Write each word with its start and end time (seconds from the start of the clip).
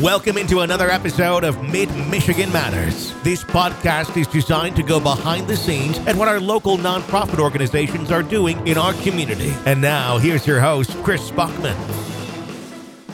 Welcome 0.00 0.38
into 0.38 0.60
another 0.60 0.88
episode 0.88 1.44
of 1.44 1.62
Mid 1.62 1.94
Michigan 2.08 2.50
Matters. 2.50 3.12
This 3.22 3.44
podcast 3.44 4.16
is 4.16 4.26
designed 4.26 4.74
to 4.76 4.82
go 4.82 4.98
behind 4.98 5.46
the 5.46 5.54
scenes 5.54 5.98
at 6.06 6.16
what 6.16 6.26
our 6.26 6.40
local 6.40 6.78
nonprofit 6.78 7.38
organizations 7.38 8.10
are 8.10 8.22
doing 8.22 8.66
in 8.66 8.78
our 8.78 8.94
community. 8.94 9.52
And 9.66 9.82
now, 9.82 10.16
here's 10.16 10.46
your 10.46 10.58
host, 10.58 10.96
Chris 11.02 11.30
Bachman. 11.32 11.76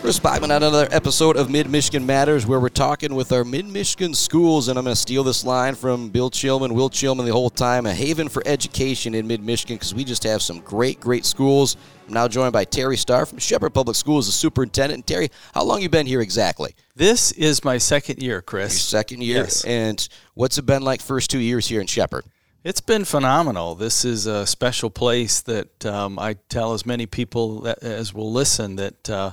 Chris 0.07 0.21
Bachman 0.21 0.53
on 0.53 0.63
another 0.63 0.87
episode 0.93 1.37
of 1.37 1.51
Mid 1.51 1.69
Michigan 1.69 2.07
Matters, 2.07 2.47
where 2.47 2.61
we're 2.61 2.69
talking 2.69 3.17
with 3.17 3.33
our 3.33 3.43
Mid 3.43 3.67
Michigan 3.67 4.15
schools, 4.15 4.69
and 4.69 4.79
I'm 4.79 4.85
going 4.85 4.95
to 4.95 5.01
steal 5.01 5.25
this 5.25 5.45
line 5.45 5.75
from 5.75 6.11
Bill 6.11 6.31
Chilman, 6.31 6.75
Will 6.75 6.89
Chilman, 6.89 7.27
the 7.27 7.33
whole 7.33 7.51
time, 7.51 7.87
a 7.87 7.93
haven 7.93 8.29
for 8.29 8.41
education 8.47 9.17
in 9.17 9.27
Mid 9.27 9.43
Michigan, 9.43 9.75
because 9.75 9.97
we 9.97 10.05
just 10.05 10.23
have 10.23 10.43
some 10.43 10.61
great, 10.61 11.01
great 11.01 11.25
schools. 11.25 11.77
I'm 12.07 12.15
now 12.15 12.29
joined 12.29 12.53
by 12.53 12.63
Terry 12.63 12.97
Starr 12.97 13.27
from 13.27 13.39
Shepherd 13.39 13.71
Public 13.71 13.97
Schools, 13.97 14.27
the 14.27 14.33
superintendent. 14.33 14.99
And 14.99 15.07
Terry, 15.09 15.29
how 15.53 15.65
long 15.65 15.83
you 15.83 15.89
been 15.89 16.07
here 16.07 16.21
exactly? 16.21 16.77
This 16.95 17.33
is 17.33 17.65
my 17.65 17.77
second 17.77 18.23
year, 18.23 18.43
Chris. 18.43 18.75
Your 18.75 19.01
second 19.01 19.25
year, 19.25 19.39
Yes. 19.39 19.65
and 19.65 20.09
what's 20.35 20.57
it 20.57 20.67
been 20.67 20.83
like 20.83 21.01
first 21.01 21.31
two 21.31 21.41
years 21.41 21.67
here 21.67 21.81
in 21.81 21.89
Shepherd? 21.89 22.25
It's 22.63 22.81
been 22.81 23.05
phenomenal. 23.05 23.75
This 23.75 24.05
is 24.05 24.27
a 24.27 24.47
special 24.47 24.89
place 24.89 25.41
that 25.41 25.85
um, 25.85 26.17
I 26.21 26.35
tell 26.49 26.75
as 26.75 26.87
many 26.87 27.07
people 27.07 27.63
that, 27.63 27.83
as 27.83 28.15
will 28.15 28.31
listen 28.31 28.77
that 28.77 29.11
uh, 29.11 29.33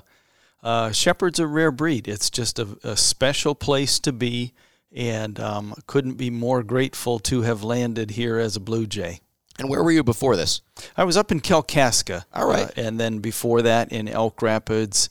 uh, 0.63 0.91
Shepherd's 0.91 1.40
are 1.40 1.45
a 1.45 1.48
rare 1.48 1.72
breed. 1.72 2.08
It's 2.08 2.30
just 2.30 2.58
a, 2.58 2.77
a 2.84 2.98
special 2.98 3.53
place 3.53 3.99
to 3.99 4.13
be, 4.13 4.53
and 4.91 5.39
um, 5.39 5.76
couldn't 5.88 6.16
be 6.16 6.30
more 6.30 6.63
grateful 6.63 7.20
to 7.20 7.41
have 7.41 7.63
landed 7.63 8.12
here 8.12 8.39
as 8.39 8.55
a 8.55 8.59
Blue 8.59 8.88
Jay. 8.88 9.20
And 9.59 9.70
where 9.70 9.84
were 9.84 9.91
you 9.91 10.03
before 10.03 10.36
this? 10.36 10.62
I 10.98 11.03
was 11.03 11.17
up 11.17 11.31
in 11.31 11.39
Kalkaska. 11.39 12.26
All 12.34 12.48
right. 12.48 12.67
uh, 12.67 12.72
and 12.76 12.99
then 12.99 13.20
before 13.20 13.62
that 13.62 13.91
in 13.91 14.08
Elk 14.08 14.41
Rapids. 14.41 15.09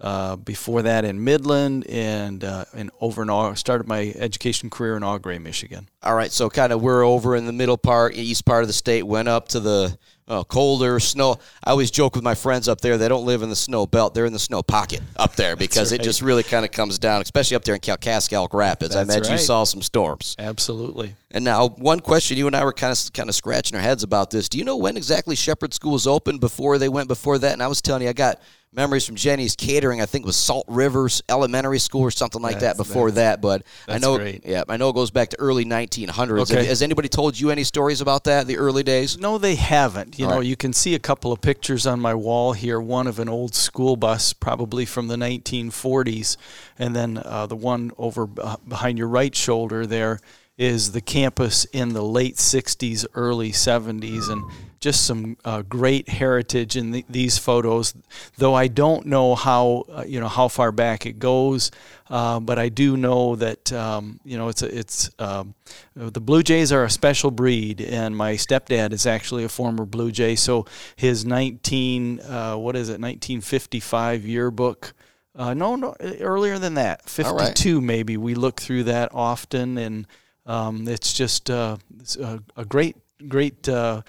Uh, 0.00 0.34
before 0.34 0.82
that 0.82 1.04
in 1.04 1.22
Midland 1.22 1.86
and 1.86 2.42
uh, 2.42 2.64
and 2.74 2.90
over 3.00 3.22
in 3.22 3.30
Au- 3.30 3.54
started 3.54 3.86
my 3.86 4.12
education 4.16 4.68
career 4.68 4.96
in 4.96 5.04
Au 5.04 5.18
Gres, 5.18 5.38
Michigan. 5.38 5.88
All 6.02 6.16
right, 6.16 6.32
so 6.32 6.50
kind 6.50 6.72
of 6.72 6.82
we're 6.82 7.04
over 7.04 7.36
in 7.36 7.46
the 7.46 7.52
middle 7.52 7.78
part, 7.78 8.16
east 8.16 8.44
part 8.44 8.62
of 8.62 8.66
the 8.66 8.72
state, 8.72 9.04
went 9.04 9.28
up 9.28 9.46
to 9.50 9.60
the 9.60 9.96
uh, 10.26 10.42
colder 10.44 10.98
snow. 10.98 11.38
I 11.62 11.70
always 11.70 11.92
joke 11.92 12.16
with 12.16 12.24
my 12.24 12.34
friends 12.34 12.68
up 12.68 12.80
there, 12.80 12.98
they 12.98 13.08
don't 13.08 13.24
live 13.24 13.42
in 13.42 13.50
the 13.50 13.56
snow 13.56 13.86
belt, 13.86 14.14
they're 14.14 14.26
in 14.26 14.32
the 14.32 14.38
snow 14.38 14.64
pocket 14.64 15.00
up 15.16 15.36
there 15.36 15.54
because 15.54 15.92
it 15.92 16.02
just 16.02 16.22
really 16.22 16.42
kind 16.42 16.64
of 16.64 16.72
comes 16.72 16.98
down, 16.98 17.22
especially 17.22 17.56
up 17.56 17.64
there 17.64 17.76
in 17.76 17.80
Kalkaska, 17.80 18.32
Elk 18.32 18.52
Rapids. 18.52 18.96
I 18.96 19.04
That's 19.04 19.16
imagine 19.16 19.32
you 19.34 19.38
saw 19.38 19.62
some 19.62 19.80
storms. 19.80 20.34
Absolutely. 20.38 21.14
And 21.30 21.44
now, 21.44 21.68
one 21.68 22.00
question 22.00 22.36
you 22.36 22.46
and 22.46 22.56
I 22.56 22.64
were 22.64 22.72
kind 22.72 22.92
of 22.92 23.12
kind 23.12 23.28
of 23.28 23.34
scratching 23.34 23.76
our 23.76 23.82
heads 23.82 24.02
about 24.02 24.30
this. 24.30 24.48
Do 24.48 24.58
you 24.58 24.64
know 24.64 24.76
when 24.76 24.96
exactly 24.96 25.36
Shepherd 25.36 25.74
School 25.74 25.92
was 25.92 26.06
open 26.06 26.38
before 26.38 26.78
they 26.78 26.88
went 26.88 27.08
before 27.08 27.38
that? 27.38 27.52
And 27.52 27.62
I 27.62 27.68
was 27.68 27.80
telling 27.80 28.02
you, 28.02 28.08
I 28.08 28.12
got 28.12 28.40
memories 28.74 29.06
from 29.06 29.16
Jenny's 29.16 29.56
Catering. 29.56 30.00
I 30.00 30.06
think 30.06 30.24
it 30.24 30.26
was 30.26 30.36
Salt 30.36 30.66
Rivers 30.68 31.22
Elementary 31.28 31.78
School 31.78 32.02
or 32.02 32.10
something 32.10 32.42
like 32.42 32.60
that 32.60 32.76
before 32.76 33.10
that. 33.12 33.40
But 33.40 33.62
I 33.88 33.98
know, 33.98 34.18
great. 34.18 34.44
yeah, 34.44 34.64
I 34.68 34.76
know 34.76 34.88
it 34.90 34.94
goes 34.94 35.10
back 35.10 35.30
to 35.30 35.40
early 35.40 35.64
1900s. 35.64 36.52
Okay. 36.52 36.64
Has 36.66 36.82
anybody 36.82 37.08
told 37.08 37.38
you 37.38 37.50
any 37.50 37.64
stories 37.64 38.00
about 38.00 38.24
that? 38.24 38.46
The 38.46 38.58
early 38.58 38.82
days? 38.82 39.18
No, 39.18 39.38
they 39.38 39.54
haven't. 39.54 40.18
You 40.18 40.26
All 40.26 40.32
know, 40.32 40.36
right. 40.38 40.46
you 40.46 40.56
can 40.56 40.72
see 40.72 40.94
a 40.94 40.98
couple 40.98 41.32
of 41.32 41.40
pictures 41.40 41.86
on 41.86 42.00
my 42.00 42.14
wall 42.14 42.52
here. 42.52 42.80
One 42.80 43.06
of 43.06 43.18
an 43.18 43.28
old 43.28 43.54
school 43.54 43.96
bus, 43.96 44.32
probably 44.32 44.84
from 44.84 45.08
the 45.08 45.16
1940s, 45.16 46.36
and 46.78 46.94
then 46.94 47.22
uh, 47.24 47.46
the 47.46 47.56
one 47.56 47.92
over 47.98 48.28
uh, 48.40 48.56
behind 48.66 48.98
your 48.98 49.08
right 49.08 49.34
shoulder 49.34 49.86
there 49.86 50.20
is 50.56 50.92
the 50.92 51.00
campus 51.00 51.64
in 51.66 51.94
the 51.94 52.02
late 52.02 52.36
60s, 52.36 53.04
early 53.14 53.50
70s, 53.50 54.30
and 54.30 54.44
just 54.84 55.06
some 55.06 55.38
uh, 55.46 55.62
great 55.62 56.10
heritage 56.10 56.76
in 56.76 56.90
the, 56.90 57.06
these 57.08 57.38
photos. 57.38 57.94
Though 58.36 58.52
I 58.52 58.68
don't 58.68 59.06
know 59.06 59.34
how 59.34 59.84
uh, 59.90 60.04
you 60.06 60.20
know 60.20 60.28
how 60.28 60.48
far 60.48 60.72
back 60.72 61.06
it 61.06 61.18
goes, 61.18 61.70
uh, 62.10 62.38
but 62.38 62.58
I 62.58 62.68
do 62.68 62.98
know 62.98 63.34
that 63.36 63.72
um, 63.72 64.20
you 64.24 64.36
know 64.36 64.48
it's 64.48 64.60
a, 64.62 64.78
it's 64.78 65.10
um, 65.18 65.54
the 65.96 66.20
Blue 66.20 66.42
Jays 66.42 66.70
are 66.70 66.84
a 66.84 66.90
special 66.90 67.30
breed, 67.30 67.80
and 67.80 68.14
my 68.14 68.34
stepdad 68.34 68.92
is 68.92 69.06
actually 69.06 69.42
a 69.42 69.48
former 69.48 69.86
Blue 69.86 70.12
Jay. 70.12 70.36
So 70.36 70.66
his 70.96 71.24
19 71.24 72.20
uh, 72.20 72.56
what 72.56 72.76
is 72.76 72.90
it 72.90 73.00
1955 73.00 74.26
yearbook. 74.26 74.92
Uh, 75.36 75.54
no, 75.54 75.74
no, 75.74 75.96
earlier 76.20 76.58
than 76.58 76.74
that, 76.74 77.00
All 77.24 77.34
right. 77.34 77.48
52 77.48 77.80
maybe. 77.80 78.16
We 78.18 78.34
look 78.34 78.60
through 78.60 78.84
that 78.84 79.08
often, 79.14 79.78
and 79.78 80.06
um, 80.46 80.86
it's 80.86 81.14
just 81.14 81.48
uh, 81.50 81.78
it's 81.98 82.16
a, 82.16 82.40
a 82.54 82.64
great, 82.66 82.96
great 83.26 83.66
uh, 83.68 84.02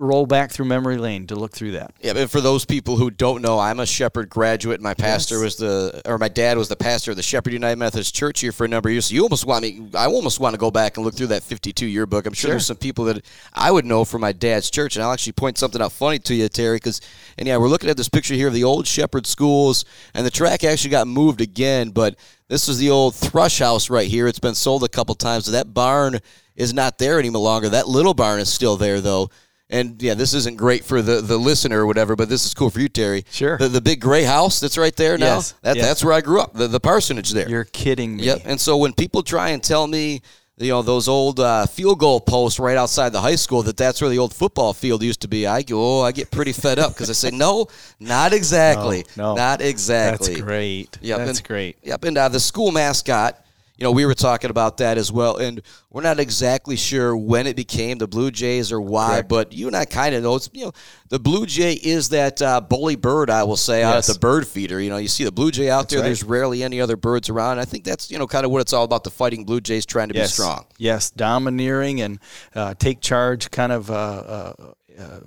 roll 0.00 0.24
back 0.24 0.50
through 0.50 0.64
memory 0.64 0.96
lane 0.96 1.26
to 1.26 1.34
look 1.34 1.52
through 1.52 1.72
that. 1.72 1.92
Yeah, 2.00 2.14
but 2.14 2.30
for 2.30 2.40
those 2.40 2.64
people 2.64 2.96
who 2.96 3.10
don't 3.10 3.42
know, 3.42 3.58
I'm 3.58 3.80
a 3.80 3.86
Shepherd 3.86 4.30
graduate. 4.30 4.80
My 4.80 4.94
pastor 4.94 5.34
Yes. 5.34 5.44
was 5.44 5.56
the, 5.56 6.02
or 6.06 6.16
my 6.16 6.28
dad 6.28 6.56
was 6.56 6.68
the 6.68 6.76
pastor 6.76 7.10
of 7.10 7.18
the 7.18 7.22
Shepherd 7.22 7.52
United 7.52 7.76
Methodist 7.76 8.14
Church 8.14 8.40
here 8.40 8.50
for 8.50 8.64
a 8.64 8.68
number 8.68 8.88
of 8.88 8.94
years. 8.94 9.06
So 9.06 9.14
you 9.14 9.22
almost 9.22 9.44
want 9.44 9.62
me, 9.62 9.88
I 9.94 10.06
almost 10.06 10.40
want 10.40 10.54
to 10.54 10.58
go 10.58 10.70
back 10.70 10.96
and 10.96 11.04
look 11.04 11.14
through 11.14 11.26
that 11.28 11.42
52 11.42 11.84
yearbook. 11.84 12.24
I'm 12.26 12.32
sure, 12.32 12.48
Sure. 12.48 12.50
there's 12.52 12.66
some 12.66 12.78
people 12.78 13.04
that 13.04 13.22
I 13.52 13.70
would 13.70 13.84
know 13.84 14.06
from 14.06 14.22
my 14.22 14.32
dad's 14.32 14.70
church, 14.70 14.96
and 14.96 15.02
I'll 15.04 15.12
actually 15.12 15.32
point 15.34 15.58
something 15.58 15.82
out 15.82 15.92
funny 15.92 16.18
to 16.20 16.34
you, 16.34 16.48
Terry, 16.48 16.76
because, 16.76 17.02
and 17.36 17.46
yeah, 17.46 17.58
we're 17.58 17.68
looking 17.68 17.90
at 17.90 17.98
this 17.98 18.08
picture 18.08 18.32
here 18.34 18.48
of 18.48 18.54
the 18.54 18.64
old 18.64 18.86
Shepherd 18.86 19.26
schools, 19.26 19.84
and 20.14 20.24
the 20.24 20.30
track 20.30 20.64
actually 20.64 20.90
got 20.90 21.08
moved 21.08 21.42
again, 21.42 21.90
but 21.90 22.16
this 22.48 22.68
is 22.68 22.78
the 22.78 22.88
old 22.88 23.14
Thrush 23.14 23.58
House 23.58 23.90
right 23.90 24.08
here. 24.08 24.26
It's 24.26 24.38
been 24.40 24.54
sold 24.54 24.82
a 24.82 24.88
couple 24.88 25.14
times. 25.14 25.44
So 25.44 25.50
that 25.52 25.74
barn 25.74 26.20
is 26.56 26.72
not 26.72 26.96
there 26.96 27.18
any 27.18 27.28
longer. 27.28 27.68
That 27.68 27.86
little 27.86 28.14
barn 28.14 28.40
is 28.40 28.50
still 28.50 28.76
there, 28.78 29.02
though. 29.02 29.28
And 29.70 30.02
yeah, 30.02 30.14
this 30.14 30.34
isn't 30.34 30.56
great 30.56 30.84
for 30.84 31.00
the, 31.00 31.20
the 31.20 31.38
listener 31.38 31.82
or 31.82 31.86
whatever, 31.86 32.16
but 32.16 32.28
this 32.28 32.44
is 32.44 32.52
cool 32.54 32.70
for 32.70 32.80
you, 32.80 32.88
Terry. 32.88 33.24
Sure. 33.30 33.56
The, 33.56 33.68
the 33.68 33.80
big 33.80 34.00
gray 34.00 34.24
house 34.24 34.58
that's 34.58 34.76
right 34.76 34.94
there 34.96 35.16
now. 35.16 35.36
Yes, 35.36 35.54
That, 35.62 35.76
yes. 35.76 35.86
That's 35.86 36.04
where 36.04 36.12
I 36.12 36.20
grew 36.20 36.40
up. 36.40 36.54
The, 36.54 36.66
the 36.66 36.80
parsonage 36.80 37.30
there. 37.30 37.48
You're 37.48 37.64
kidding 37.64 38.16
me. 38.16 38.24
Yep. 38.24 38.42
And 38.46 38.60
so 38.60 38.76
when 38.76 38.92
people 38.92 39.22
try 39.22 39.50
and 39.50 39.62
tell 39.62 39.86
me, 39.86 40.22
you 40.56 40.70
know, 40.70 40.82
those 40.82 41.08
old 41.08 41.40
uh, 41.40 41.66
field 41.66 42.00
goal 42.00 42.20
posts 42.20 42.58
right 42.58 42.76
outside 42.76 43.10
the 43.10 43.20
high 43.20 43.36
school, 43.36 43.62
that 43.62 43.76
that's 43.78 44.00
where 44.02 44.10
the 44.10 44.18
old 44.18 44.34
football 44.34 44.74
field 44.74 45.02
used 45.02 45.22
to 45.22 45.28
be, 45.28 45.46
I 45.46 45.62
go, 45.62 46.00
oh, 46.00 46.02
I 46.02 46.12
get 46.12 46.30
pretty 46.30 46.52
fed 46.52 46.78
up 46.78 46.92
because 46.92 47.08
I 47.08 47.14
say, 47.14 47.30
no, 47.30 47.68
not 47.98 48.32
exactly. 48.34 49.04
No, 49.16 49.30
no. 49.30 49.34
Not 49.36 49.62
exactly. 49.62 50.34
That's 50.34 50.40
great. 50.42 50.98
Yep, 51.00 51.18
That's 51.18 51.38
and- 51.38 51.48
great. 51.48 51.78
Yep, 51.82 52.04
and 52.04 52.18
uh, 52.18 52.28
the 52.28 52.40
school 52.40 52.72
mascot, 52.72 53.42
you 53.80 53.84
know, 53.84 53.92
we 53.92 54.04
were 54.04 54.14
talking 54.14 54.50
about 54.50 54.76
that 54.76 54.98
as 54.98 55.10
well, 55.10 55.38
and 55.38 55.62
we're 55.88 56.02
not 56.02 56.20
exactly 56.20 56.76
sure 56.76 57.16
when 57.16 57.46
it 57.46 57.56
became 57.56 57.96
the 57.96 58.06
Blue 58.06 58.30
Jays 58.30 58.70
or 58.70 58.78
why, 58.78 59.08
Correct. 59.08 59.28
but 59.30 59.52
you 59.54 59.68
and 59.68 59.74
I 59.74 59.86
kind 59.86 60.14
of 60.14 60.22
know 60.22 60.36
it's, 60.36 60.50
you 60.52 60.66
know, 60.66 60.72
the 61.08 61.18
Blue 61.18 61.46
Jay 61.46 61.72
is 61.72 62.10
that 62.10 62.42
uh, 62.42 62.60
bully 62.60 62.94
bird, 62.96 63.30
I 63.30 63.42
will 63.44 63.56
say, 63.56 63.82
out 63.82 63.96
at 63.96 64.04
the 64.04 64.18
bird 64.18 64.46
feeder. 64.46 64.78
You 64.82 64.90
know, 64.90 64.98
you 64.98 65.08
see 65.08 65.24
the 65.24 65.32
Blue 65.32 65.50
Jay 65.50 65.70
out 65.70 65.88
there, 65.88 66.00
right. 66.00 66.04
there's 66.04 66.22
rarely 66.22 66.62
any 66.62 66.78
other 66.78 66.98
birds 66.98 67.30
around. 67.30 67.58
I 67.58 67.64
think 67.64 67.84
that's, 67.84 68.10
you 68.10 68.18
know, 68.18 68.26
kind 68.26 68.44
of 68.44 68.50
what 68.52 68.60
it's 68.60 68.74
all 68.74 68.84
about 68.84 69.02
the 69.02 69.10
fighting 69.10 69.44
Blue 69.46 69.62
Jays 69.62 69.86
trying 69.86 70.10
to 70.10 70.14
Yes. 70.14 70.32
be 70.32 70.42
strong. 70.42 70.66
Yes, 70.76 71.10
domineering 71.10 72.02
and 72.02 72.18
uh, 72.54 72.74
take 72.74 73.00
charge 73.00 73.50
kind 73.50 73.72
of 73.72 73.90
uh, 73.90 73.94
uh, 73.94 74.52
uh, 74.98 75.20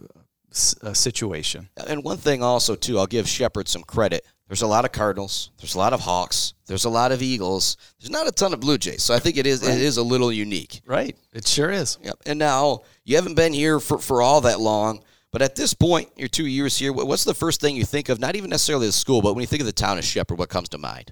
uh, 0.84 0.94
situation. 0.94 1.69
And 1.88 2.03
one 2.03 2.18
thing 2.18 2.44
also, 2.44 2.75
too, 2.75 3.00
I'll 3.00 3.08
give 3.08 3.28
Shepherd 3.28 3.68
some 3.68 3.81
credit. 3.81 4.24
There's 4.48 4.62
a 4.62 4.68
lot 4.68 4.86
of 4.86 4.92
Cardinals. 4.92 5.52
There's 5.58 5.76
a 5.76 5.78
lot 5.78 5.94
of 5.94 6.02
Hawks. 6.02 6.54
There's 6.68 6.86
a 6.86 6.90
lot 6.90 7.12
of 7.12 7.22
Eagles. 7.22 7.78
There's 8.00 8.12
not 8.12 8.28
a 8.28 8.31
ton 8.31 8.54
of 8.54 8.59
Blue 8.59 8.78
Jays. 8.78 9.02
So 9.02 9.14
I 9.14 9.20
think 9.20 9.38
it 9.38 9.48
is 9.48 9.64
it 9.64 9.81
is 9.81 9.98
a 9.98 10.04
little 10.04 10.31
unique. 10.31 10.81
Right. 10.86 11.16
It 11.34 11.48
sure 11.48 11.72
is. 11.72 11.98
Yep. 12.04 12.16
And 12.26 12.40
now 12.40 12.81
you 13.04 13.16
haven't 13.16 13.36
been 13.36 13.54
here 13.54 13.80
for, 13.80 13.98
for 13.98 14.22
all 14.22 14.42
that 14.42 14.59
long, 14.59 15.04
but 15.31 15.42
at 15.42 15.56
this 15.56 15.74
point, 15.74 16.09
you're 16.16 16.28
two 16.28 16.46
years 16.46 16.78
here. 16.78 16.94
What's 16.94 17.24
the 17.24 17.34
first 17.34 17.62
thing 17.62 17.76
you 17.76 17.86
think 17.86 18.09
of? 18.09 18.20
Not 18.20 18.36
even 18.36 18.50
necessarily 18.52 18.86
the 18.86 18.94
school, 18.94 19.22
but 19.22 19.34
when 19.34 19.42
you 19.42 19.48
think 19.48 19.62
of 19.62 19.66
the 19.66 19.72
town 19.72 19.98
of 19.98 20.04
Shepherd, 20.04 20.38
what 20.38 20.50
comes 20.50 20.70
to 20.70 20.78
mind? 20.78 21.12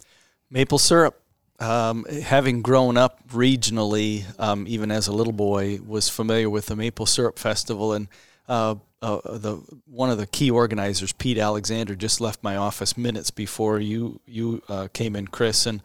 Maple 0.50 0.78
syrup. 0.78 1.18
Um, 1.60 2.06
having 2.06 2.64
grown 2.64 2.98
up 2.98 3.28
regionally, 3.30 4.24
um, 4.40 4.66
even 4.68 4.90
as 4.92 5.08
a 5.08 5.12
little 5.12 5.34
boy, 5.34 5.80
was 5.86 6.10
familiar 6.10 6.50
with 6.50 6.66
the 6.66 6.76
Maple 6.76 7.06
Syrup 7.06 7.38
Festival, 7.38 7.94
and 7.94 8.08
uh, 8.48 8.76
uh, 9.02 9.20
the 9.38 9.62
one 9.86 10.10
of 10.10 10.18
the 10.18 10.28
key 10.28 10.52
organizers, 10.52 11.12
Pete 11.14 11.38
Alexander, 11.38 11.96
just 11.96 12.22
left 12.22 12.44
my 12.44 12.56
office 12.56 12.98
minutes 12.98 13.32
before 13.32 13.80
you 13.80 14.20
you 14.26 14.62
uh, 14.70 14.88
came 14.94 15.16
in, 15.16 15.28
Chris, 15.28 15.66
and 15.66 15.82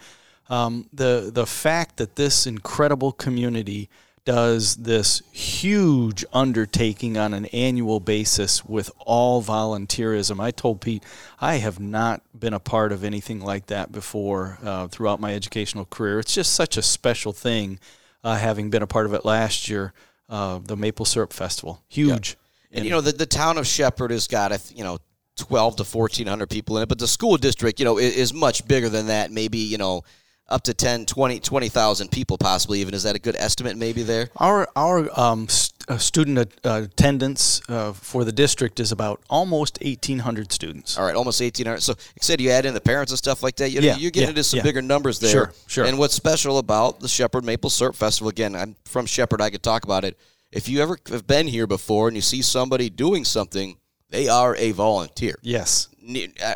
um, 0.48 0.88
the 0.92 1.30
the 1.32 1.46
fact 1.46 1.96
that 1.96 2.16
this 2.16 2.46
incredible 2.46 3.12
community 3.12 3.88
does 4.26 4.76
this 4.76 5.22
huge 5.30 6.24
undertaking 6.32 7.16
on 7.16 7.32
an 7.32 7.46
annual 7.46 8.00
basis 8.00 8.64
with 8.64 8.90
all 8.98 9.40
volunteerism. 9.40 10.40
I 10.40 10.50
told 10.50 10.80
Pete, 10.80 11.04
I 11.40 11.54
have 11.58 11.78
not 11.78 12.22
been 12.38 12.52
a 12.52 12.58
part 12.58 12.90
of 12.90 13.04
anything 13.04 13.40
like 13.40 13.66
that 13.66 13.92
before 13.92 14.58
uh, 14.64 14.88
throughout 14.88 15.20
my 15.20 15.32
educational 15.32 15.84
career. 15.84 16.18
It's 16.18 16.34
just 16.34 16.54
such 16.54 16.76
a 16.76 16.82
special 16.82 17.32
thing, 17.32 17.78
uh, 18.24 18.36
having 18.36 18.68
been 18.68 18.82
a 18.82 18.86
part 18.88 19.06
of 19.06 19.14
it 19.14 19.24
last 19.24 19.68
year, 19.68 19.92
uh, 20.28 20.58
the 20.58 20.76
Maple 20.76 21.06
Syrup 21.06 21.32
Festival. 21.32 21.84
Huge. 21.88 22.36
And, 22.76 22.84
you 22.84 22.90
know, 22.90 23.00
the, 23.00 23.12
the 23.12 23.26
town 23.26 23.58
of 23.58 23.66
Shepherd 23.66 24.10
has 24.10 24.26
got, 24.26 24.72
you 24.74 24.84
know, 24.84 24.98
12 25.36 25.76
to 25.76 25.84
1,400 25.84 26.48
people 26.48 26.76
in 26.76 26.84
it, 26.84 26.88
but 26.88 26.98
the 26.98 27.06
school 27.06 27.36
district, 27.36 27.78
you 27.78 27.84
know, 27.84 27.98
is, 27.98 28.16
is 28.16 28.34
much 28.34 28.66
bigger 28.66 28.88
than 28.88 29.06
that. 29.08 29.30
Maybe, 29.30 29.58
you 29.58 29.78
know, 29.78 30.02
up 30.48 30.62
to 30.62 30.74
10, 30.74 31.06
20 31.06 31.40
20,000 31.40 32.10
people 32.10 32.38
possibly 32.38 32.80
even. 32.80 32.94
Is 32.94 33.02
that 33.02 33.16
a 33.16 33.18
good 33.18 33.36
estimate 33.36 33.76
maybe 33.76 34.02
there? 34.02 34.28
Our 34.36 34.68
our 34.76 35.08
um, 35.18 35.48
st- 35.48 35.76
uh, 35.88 35.98
student 35.98 36.52
uh, 36.64 36.82
attendance 36.84 37.60
uh, 37.68 37.92
for 37.92 38.24
the 38.24 38.32
district 38.32 38.80
is 38.80 38.92
about 38.92 39.20
almost 39.30 39.78
1,800 39.82 40.52
students. 40.52 40.98
All 40.98 41.04
right, 41.04 41.14
almost 41.14 41.40
1,800. 41.40 41.80
So, 41.80 41.92
you 41.92 42.20
said 42.20 42.40
you 42.40 42.50
add 42.50 42.66
in 42.66 42.74
the 42.74 42.80
parents 42.80 43.12
and 43.12 43.18
stuff 43.18 43.42
like 43.42 43.56
that. 43.56 43.70
You, 43.70 43.80
Yeah, 43.80 43.96
you're 43.96 44.10
getting 44.10 44.28
yeah, 44.28 44.30
into 44.30 44.44
some 44.44 44.58
yeah. 44.58 44.62
bigger 44.64 44.82
numbers 44.82 45.20
there. 45.20 45.30
Sure, 45.30 45.52
sure. 45.66 45.84
And 45.84 45.98
what's 45.98 46.14
special 46.14 46.58
about 46.58 47.00
the 47.00 47.08
Shepherd 47.08 47.44
Maple 47.44 47.70
Syrup 47.70 47.94
Festival, 47.94 48.28
again, 48.28 48.56
I'm 48.56 48.74
from 48.84 49.06
Shepherd, 49.06 49.40
I 49.40 49.50
could 49.50 49.62
talk 49.62 49.84
about 49.84 50.04
it. 50.04 50.18
If 50.56 50.68
you 50.68 50.80
ever 50.82 50.98
have 51.10 51.26
been 51.26 51.46
here 51.46 51.66
before 51.66 52.08
and 52.08 52.16
you 52.16 52.22
see 52.22 52.40
somebody 52.42 52.88
doing 52.90 53.24
something, 53.24 53.76
they 54.10 54.28
are 54.28 54.56
a 54.56 54.72
volunteer. 54.72 55.34
Yes. 55.42 55.88
Uh, 56.08 56.54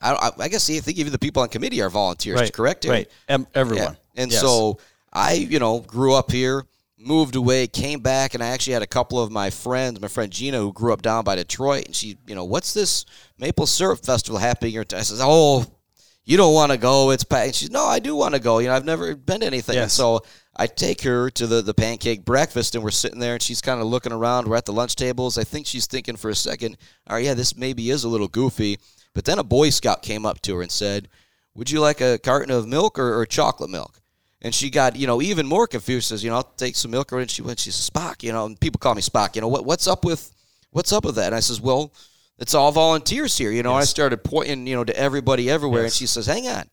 I, 0.00 0.12
I, 0.12 0.30
I 0.38 0.48
guess 0.48 0.70
I 0.70 0.78
think 0.78 0.98
even 0.98 1.10
the 1.12 1.18
people 1.18 1.42
on 1.42 1.48
committee 1.48 1.80
are 1.82 1.90
volunteers, 1.90 2.40
Right. 2.40 2.52
correct? 2.52 2.84
Right. 2.84 3.10
Em- 3.28 3.46
everyone. 3.54 3.96
Yeah. 4.14 4.22
And 4.22 4.30
Yes. 4.30 4.40
so 4.40 4.78
I, 5.12 5.32
you 5.34 5.58
know, 5.58 5.80
grew 5.80 6.14
up 6.14 6.30
here, 6.30 6.64
moved 6.98 7.34
away, 7.34 7.66
came 7.66 8.00
back, 8.00 8.34
and 8.34 8.42
I 8.42 8.48
actually 8.48 8.74
had 8.74 8.82
a 8.82 8.86
couple 8.86 9.20
of 9.20 9.32
my 9.32 9.50
friends, 9.50 10.00
my 10.00 10.08
friend 10.08 10.30
Gina, 10.30 10.58
who 10.58 10.72
grew 10.72 10.92
up 10.92 11.02
down 11.02 11.24
by 11.24 11.34
Detroit, 11.34 11.86
and 11.86 11.94
she, 11.96 12.16
you 12.26 12.34
know, 12.34 12.44
what's 12.44 12.72
this 12.72 13.04
maple 13.38 13.66
syrup 13.66 14.04
festival 14.04 14.38
happening 14.38 14.72
here? 14.72 14.84
I 14.94 15.00
says, 15.02 15.20
oh, 15.22 15.64
you 16.24 16.36
don't 16.36 16.54
want 16.54 16.72
to 16.72 16.78
go. 16.78 17.10
It's 17.10 17.24
packed. 17.24 17.46
And 17.46 17.54
she's, 17.54 17.70
no, 17.70 17.84
I 17.84 17.98
do 17.98 18.14
want 18.14 18.34
to 18.34 18.40
go. 18.40 18.58
You 18.58 18.68
know, 18.68 18.74
I've 18.74 18.84
never 18.84 19.14
been 19.16 19.40
to 19.40 19.46
anything. 19.46 19.76
And 19.76 19.84
Yes. 19.84 19.92
so 19.92 20.20
I 20.56 20.66
take 20.66 21.02
her 21.02 21.30
to 21.30 21.46
the, 21.46 21.62
the 21.62 21.74
pancake 21.74 22.24
breakfast, 22.24 22.74
and 22.74 22.84
we're 22.84 22.90
sitting 22.90 23.18
there, 23.18 23.34
and 23.34 23.42
she's 23.42 23.60
kind 23.60 23.80
of 23.80 23.86
looking 23.86 24.12
around. 24.12 24.46
We're 24.46 24.56
at 24.56 24.66
the 24.66 24.72
lunch 24.72 24.94
tables. 24.94 25.36
I 25.36 25.44
think 25.44 25.66
she's 25.66 25.86
thinking 25.86 26.16
for 26.16 26.30
a 26.30 26.34
second, 26.34 26.76
all 27.08 27.16
right, 27.16 27.24
yeah, 27.24 27.34
this 27.34 27.56
maybe 27.56 27.90
is 27.90 28.04
a 28.04 28.08
little 28.08 28.28
goofy. 28.28 28.78
But 29.14 29.24
then 29.24 29.38
a 29.38 29.44
Boy 29.44 29.70
Scout 29.70 30.02
came 30.02 30.24
up 30.24 30.40
to 30.42 30.56
her 30.56 30.62
and 30.62 30.70
said, 30.70 31.08
would 31.54 31.70
you 31.70 31.80
like 31.80 32.00
a 32.00 32.18
carton 32.18 32.50
of 32.50 32.68
milk 32.68 32.98
or, 32.98 33.18
or 33.18 33.26
chocolate 33.26 33.70
milk? 33.70 34.00
And 34.42 34.54
she 34.54 34.70
got, 34.70 34.96
you 34.96 35.06
know, 35.06 35.22
even 35.22 35.46
more 35.46 35.66
confused. 35.66 36.08
Says, 36.08 36.22
you 36.22 36.30
know, 36.30 36.36
I'll 36.36 36.52
take 36.56 36.76
some 36.76 36.90
milk. 36.90 37.12
And 37.12 37.30
she 37.30 37.42
went, 37.42 37.58
she 37.58 37.70
says, 37.70 37.88
Spock, 37.88 38.22
you 38.22 38.32
know, 38.32 38.46
and 38.46 38.60
people 38.60 38.78
call 38.78 38.94
me 38.94 39.02
Spock. 39.02 39.34
You 39.34 39.40
know, 39.40 39.48
what, 39.48 39.64
what's 39.64 39.86
up 39.86 40.04
with, 40.04 40.32
what's 40.70 40.92
up 40.92 41.04
with 41.04 41.14
that? 41.14 41.26
And 41.26 41.34
I 41.34 41.40
says, 41.40 41.60
well, 41.60 41.92
it's 42.38 42.54
all 42.54 42.72
volunteers 42.72 43.38
here. 43.38 43.50
You 43.50 43.62
know, 43.62 43.72
I 43.72 43.84
started 43.84 44.22
pointing, 44.22 44.66
you 44.66 44.74
know, 44.74 44.84
to 44.84 44.96
everybody 44.96 45.48
everywhere. 45.48 45.84
And 45.84 45.92
she 45.92 46.06
says, 46.06 46.26
hang 46.26 46.46
on, 46.48 46.64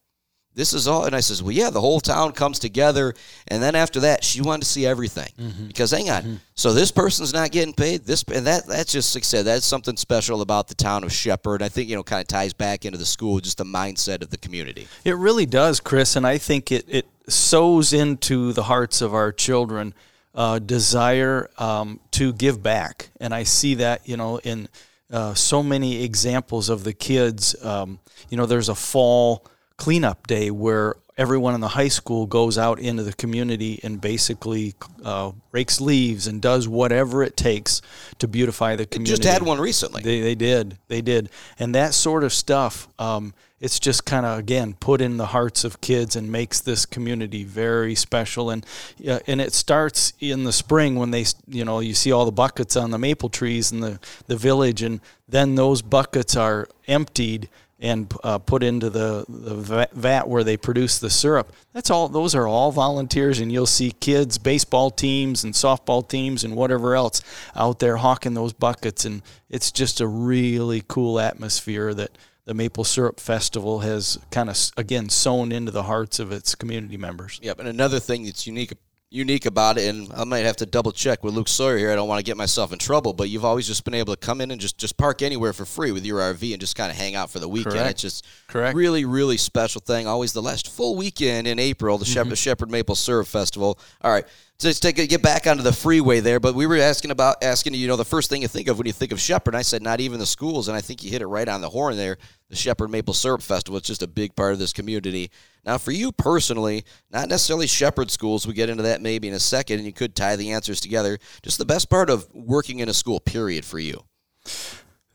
this 0.53 0.73
is 0.73 0.87
all. 0.87 1.05
And 1.05 1.15
I 1.15 1.21
says, 1.21 1.41
well, 1.41 1.51
yeah, 1.51 1.69
the 1.69 1.81
whole 1.81 1.99
town 1.99 2.33
comes 2.33 2.59
together. 2.59 3.13
And 3.47 3.63
then 3.63 3.75
after 3.75 4.01
that, 4.01 4.23
she 4.23 4.41
wanted 4.41 4.63
to 4.63 4.67
see 4.67 4.85
everything 4.85 5.29
because 5.67 5.91
hang 5.91 6.09
on, 6.09 6.41
so 6.55 6.73
this 6.73 6.91
person's 6.91 7.33
not 7.33 7.51
getting 7.51 7.73
paid. 7.73 8.05
This 8.05 8.23
and 8.23 8.45
that. 8.47 8.67
That's 8.67 8.91
just 8.91 9.15
like 9.15 9.23
I 9.23 9.25
said. 9.25 9.45
That's 9.45 9.65
something 9.65 9.97
special 9.97 10.41
about 10.41 10.67
the 10.67 10.75
town 10.75 11.03
of 11.03 11.11
Shepherd. 11.11 11.61
I 11.61 11.69
think 11.69 11.89
you 11.89 11.95
know, 11.95 12.03
kind 12.03 12.21
of 12.21 12.27
ties 12.27 12.53
back 12.53 12.85
into 12.85 12.97
the 12.97 13.05
school, 13.05 13.39
just 13.39 13.57
the 13.57 13.63
mindset 13.63 14.21
of 14.21 14.29
the 14.29 14.37
community. 14.37 14.87
It 15.05 15.15
really 15.15 15.45
does, 15.45 15.79
Chris, 15.79 16.15
and 16.15 16.27
I 16.27 16.37
think 16.37 16.71
it, 16.71 16.85
it 16.87 17.07
sows 17.27 17.93
into 17.93 18.53
the 18.53 18.63
hearts 18.63 19.01
of 19.01 19.13
our 19.13 19.31
children 19.31 19.93
uh, 20.35 20.59
desire 20.59 21.49
um, 21.57 21.99
to 22.11 22.33
give 22.33 22.61
back, 22.61 23.09
and 23.19 23.33
I 23.33 23.43
see 23.43 23.75
that 23.75 24.07
you 24.07 24.17
know 24.17 24.37
in 24.39 24.67
uh, 25.11 25.33
so 25.33 25.61
many 25.61 26.03
examples 26.03 26.69
of 26.69 26.83
the 26.83 26.93
kids. 26.93 27.55
Um, 27.63 27.99
you 28.29 28.37
know, 28.37 28.45
there's 28.45 28.69
a 28.69 28.75
fall 28.75 29.45
cleanup 29.81 30.27
day 30.27 30.51
where 30.51 30.95
everyone 31.17 31.55
in 31.55 31.59
the 31.59 31.69
high 31.69 31.87
school 31.87 32.27
goes 32.27 32.55
out 32.55 32.79
into 32.79 33.01
the 33.01 33.13
community 33.13 33.79
and 33.81 33.99
basically 33.99 34.75
uh, 35.03 35.31
rakes 35.51 35.81
leaves 35.81 36.27
and 36.27 36.39
does 36.39 36.67
whatever 36.67 37.23
it 37.23 37.35
takes 37.35 37.81
to 38.19 38.27
beautify 38.27 38.75
the 38.75 38.85
community. 38.85 39.23
Just 39.23 39.33
had 39.33 39.41
one 39.41 39.59
recently. 39.59 40.03
They, 40.03 40.21
they 40.21 40.35
did. 40.35 40.77
They 40.87 41.01
did. 41.01 41.31
And 41.57 41.73
that 41.73 41.95
sort 41.95 42.23
of 42.23 42.31
stuff, 42.31 42.87
um, 42.99 43.33
it's 43.59 43.79
just 43.79 44.05
kind 44.05 44.23
of, 44.23 44.37
again, 44.37 44.75
put 44.79 45.01
in 45.01 45.17
the 45.17 45.25
hearts 45.25 45.63
of 45.63 45.81
kids 45.81 46.15
and 46.15 46.31
makes 46.31 46.61
this 46.61 46.85
community 46.85 47.43
very 47.43 47.95
special. 47.95 48.51
And, 48.51 48.63
uh, 49.07 49.19
and 49.25 49.41
it 49.41 49.53
starts 49.53 50.13
in 50.19 50.43
the 50.43 50.53
spring 50.53 50.95
when 50.95 51.09
they, 51.09 51.25
you 51.47 51.65
know, 51.65 51.79
you 51.79 51.95
see 51.95 52.11
all 52.11 52.25
the 52.25 52.31
buckets 52.31 52.75
on 52.75 52.91
the 52.91 52.99
maple 52.99 53.29
trees 53.29 53.71
in 53.71 53.79
the, 53.79 53.99
the 54.27 54.37
village, 54.37 54.83
and 54.83 55.01
then 55.27 55.55
those 55.55 55.81
buckets 55.81 56.35
are 56.35 56.69
emptied 56.87 57.49
and 57.81 58.13
uh, 58.23 58.37
put 58.37 58.61
into 58.61 58.89
the, 58.89 59.25
the 59.27 59.87
vat 59.91 60.27
where 60.27 60.43
they 60.43 60.55
produce 60.55 60.99
the 60.99 61.09
syrup. 61.09 61.51
That's 61.73 61.89
all. 61.89 62.07
Those 62.07 62.35
are 62.35 62.47
all 62.47 62.71
volunteers, 62.71 63.39
and 63.39 63.51
you'll 63.51 63.65
see 63.65 63.91
kids, 63.91 64.37
baseball 64.37 64.91
teams, 64.91 65.43
and 65.43 65.53
softball 65.53 66.07
teams, 66.07 66.43
and 66.43 66.55
whatever 66.55 66.95
else 66.95 67.21
out 67.55 67.79
there 67.79 67.97
hawking 67.97 68.35
those 68.35 68.53
buckets, 68.53 69.03
and 69.03 69.23
it's 69.49 69.71
just 69.71 69.99
a 69.99 70.07
really 70.07 70.83
cool 70.87 71.19
atmosphere 71.19 71.93
that 71.95 72.11
the 72.45 72.53
Maple 72.53 72.83
Syrup 72.83 73.19
Festival 73.19 73.79
has 73.79 74.19
kind 74.29 74.49
of 74.49 74.57
again 74.77 75.09
sewn 75.09 75.51
into 75.51 75.71
the 75.71 75.83
hearts 75.83 76.19
of 76.19 76.31
its 76.31 76.53
community 76.53 76.97
members. 76.97 77.39
Yep, 77.41 77.59
and 77.59 77.67
another 77.67 77.99
thing 77.99 78.25
that's 78.25 78.45
unique 78.45 78.73
unique 79.11 79.45
about 79.45 79.77
it, 79.77 79.93
and 79.93 80.11
I 80.13 80.23
might 80.23 80.45
have 80.45 80.55
to 80.57 80.65
double 80.65 80.91
check 80.91 81.23
with 81.23 81.33
Luke 81.33 81.49
Sawyer 81.49 81.77
here. 81.77 81.91
I 81.91 81.95
don't 81.95 82.07
want 82.07 82.19
to 82.19 82.23
get 82.23 82.37
myself 82.37 82.71
in 82.71 82.79
trouble, 82.79 83.13
but 83.13 83.29
you've 83.29 83.45
always 83.45 83.67
just 83.67 83.83
been 83.83 83.93
able 83.93 84.15
to 84.15 84.19
come 84.19 84.41
in 84.41 84.49
and 84.49 84.59
just 84.59 84.77
just 84.77 84.97
park 84.97 85.21
anywhere 85.21 85.53
for 85.53 85.65
free 85.65 85.91
with 85.91 86.05
your 86.05 86.19
RV 86.19 86.51
and 86.51 86.59
just 86.59 86.75
kind 86.75 86.89
of 86.89 86.97
hang 86.97 87.13
out 87.13 87.29
for 87.29 87.39
the 87.39 87.47
weekend. 87.47 87.75
Correct. 87.75 87.91
It's 87.91 88.01
just 88.01 88.25
Correct. 88.51 88.75
really 88.75 89.05
really 89.05 89.37
special 89.37 89.79
thing. 89.79 90.07
Always 90.07 90.33
the 90.33 90.41
last 90.41 90.69
full 90.69 90.97
weekend 90.97 91.47
in 91.47 91.57
April, 91.57 91.97
the 91.97 92.05
Shepherd, 92.05 92.37
Shepherd 92.37 92.69
Maple 92.69 92.95
Syrup 92.95 93.27
Festival. 93.27 93.79
All 94.01 94.11
right. 94.11 94.25
So 94.59 94.67
let's 94.67 94.79
take 94.79 94.99
a, 94.99 95.07
get 95.07 95.23
back 95.23 95.47
onto 95.47 95.63
the 95.63 95.73
freeway 95.73 96.19
there, 96.19 96.39
but 96.39 96.53
we 96.53 96.67
were 96.67 96.77
asking 96.77 97.09
about 97.09 97.43
asking 97.43 97.73
you 97.73 97.87
know 97.87 97.95
the 97.95 98.05
first 98.05 98.29
thing 98.29 98.43
you 98.43 98.47
think 98.47 98.67
of 98.67 98.77
when 98.77 98.85
you 98.85 98.93
think 98.93 99.11
of 99.11 99.19
Shepherd. 99.19 99.55
I 99.55 99.61
said 99.63 99.81
not 99.81 100.01
even 100.01 100.19
the 100.19 100.25
schools, 100.25 100.67
and 100.67 100.77
I 100.77 100.81
think 100.81 101.01
you 101.01 101.09
hit 101.09 101.21
it 101.21 101.27
right 101.27 101.47
on 101.47 101.61
the 101.61 101.69
horn 101.69 101.95
there. 101.95 102.17
The 102.49 102.55
Shepherd 102.55 102.91
Maple 102.91 103.13
Syrup 103.13 103.41
Festival. 103.41 103.77
It's 103.77 103.87
just 103.87 104.03
a 104.03 104.07
big 104.07 104.35
part 104.35 104.53
of 104.53 104.59
this 104.59 104.73
community. 104.73 105.31
Now, 105.65 105.77
for 105.77 105.91
you 105.91 106.11
personally, 106.11 106.83
not 107.09 107.29
necessarily 107.29 107.67
Shepherd 107.67 108.11
schools. 108.11 108.45
We 108.45 108.53
get 108.53 108.69
into 108.69 108.83
that 108.83 109.01
maybe 109.01 109.29
in 109.29 109.33
a 109.33 109.39
second, 109.39 109.77
and 109.77 109.85
you 109.85 109.93
could 109.93 110.13
tie 110.13 110.35
the 110.35 110.51
answers 110.51 110.81
together. 110.81 111.17
Just 111.41 111.57
the 111.57 111.65
best 111.65 111.89
part 111.89 112.09
of 112.09 112.27
working 112.33 112.79
in 112.79 112.89
a 112.89 112.93
school, 112.93 113.19
period, 113.21 113.63
for 113.63 113.79
you. 113.79 114.03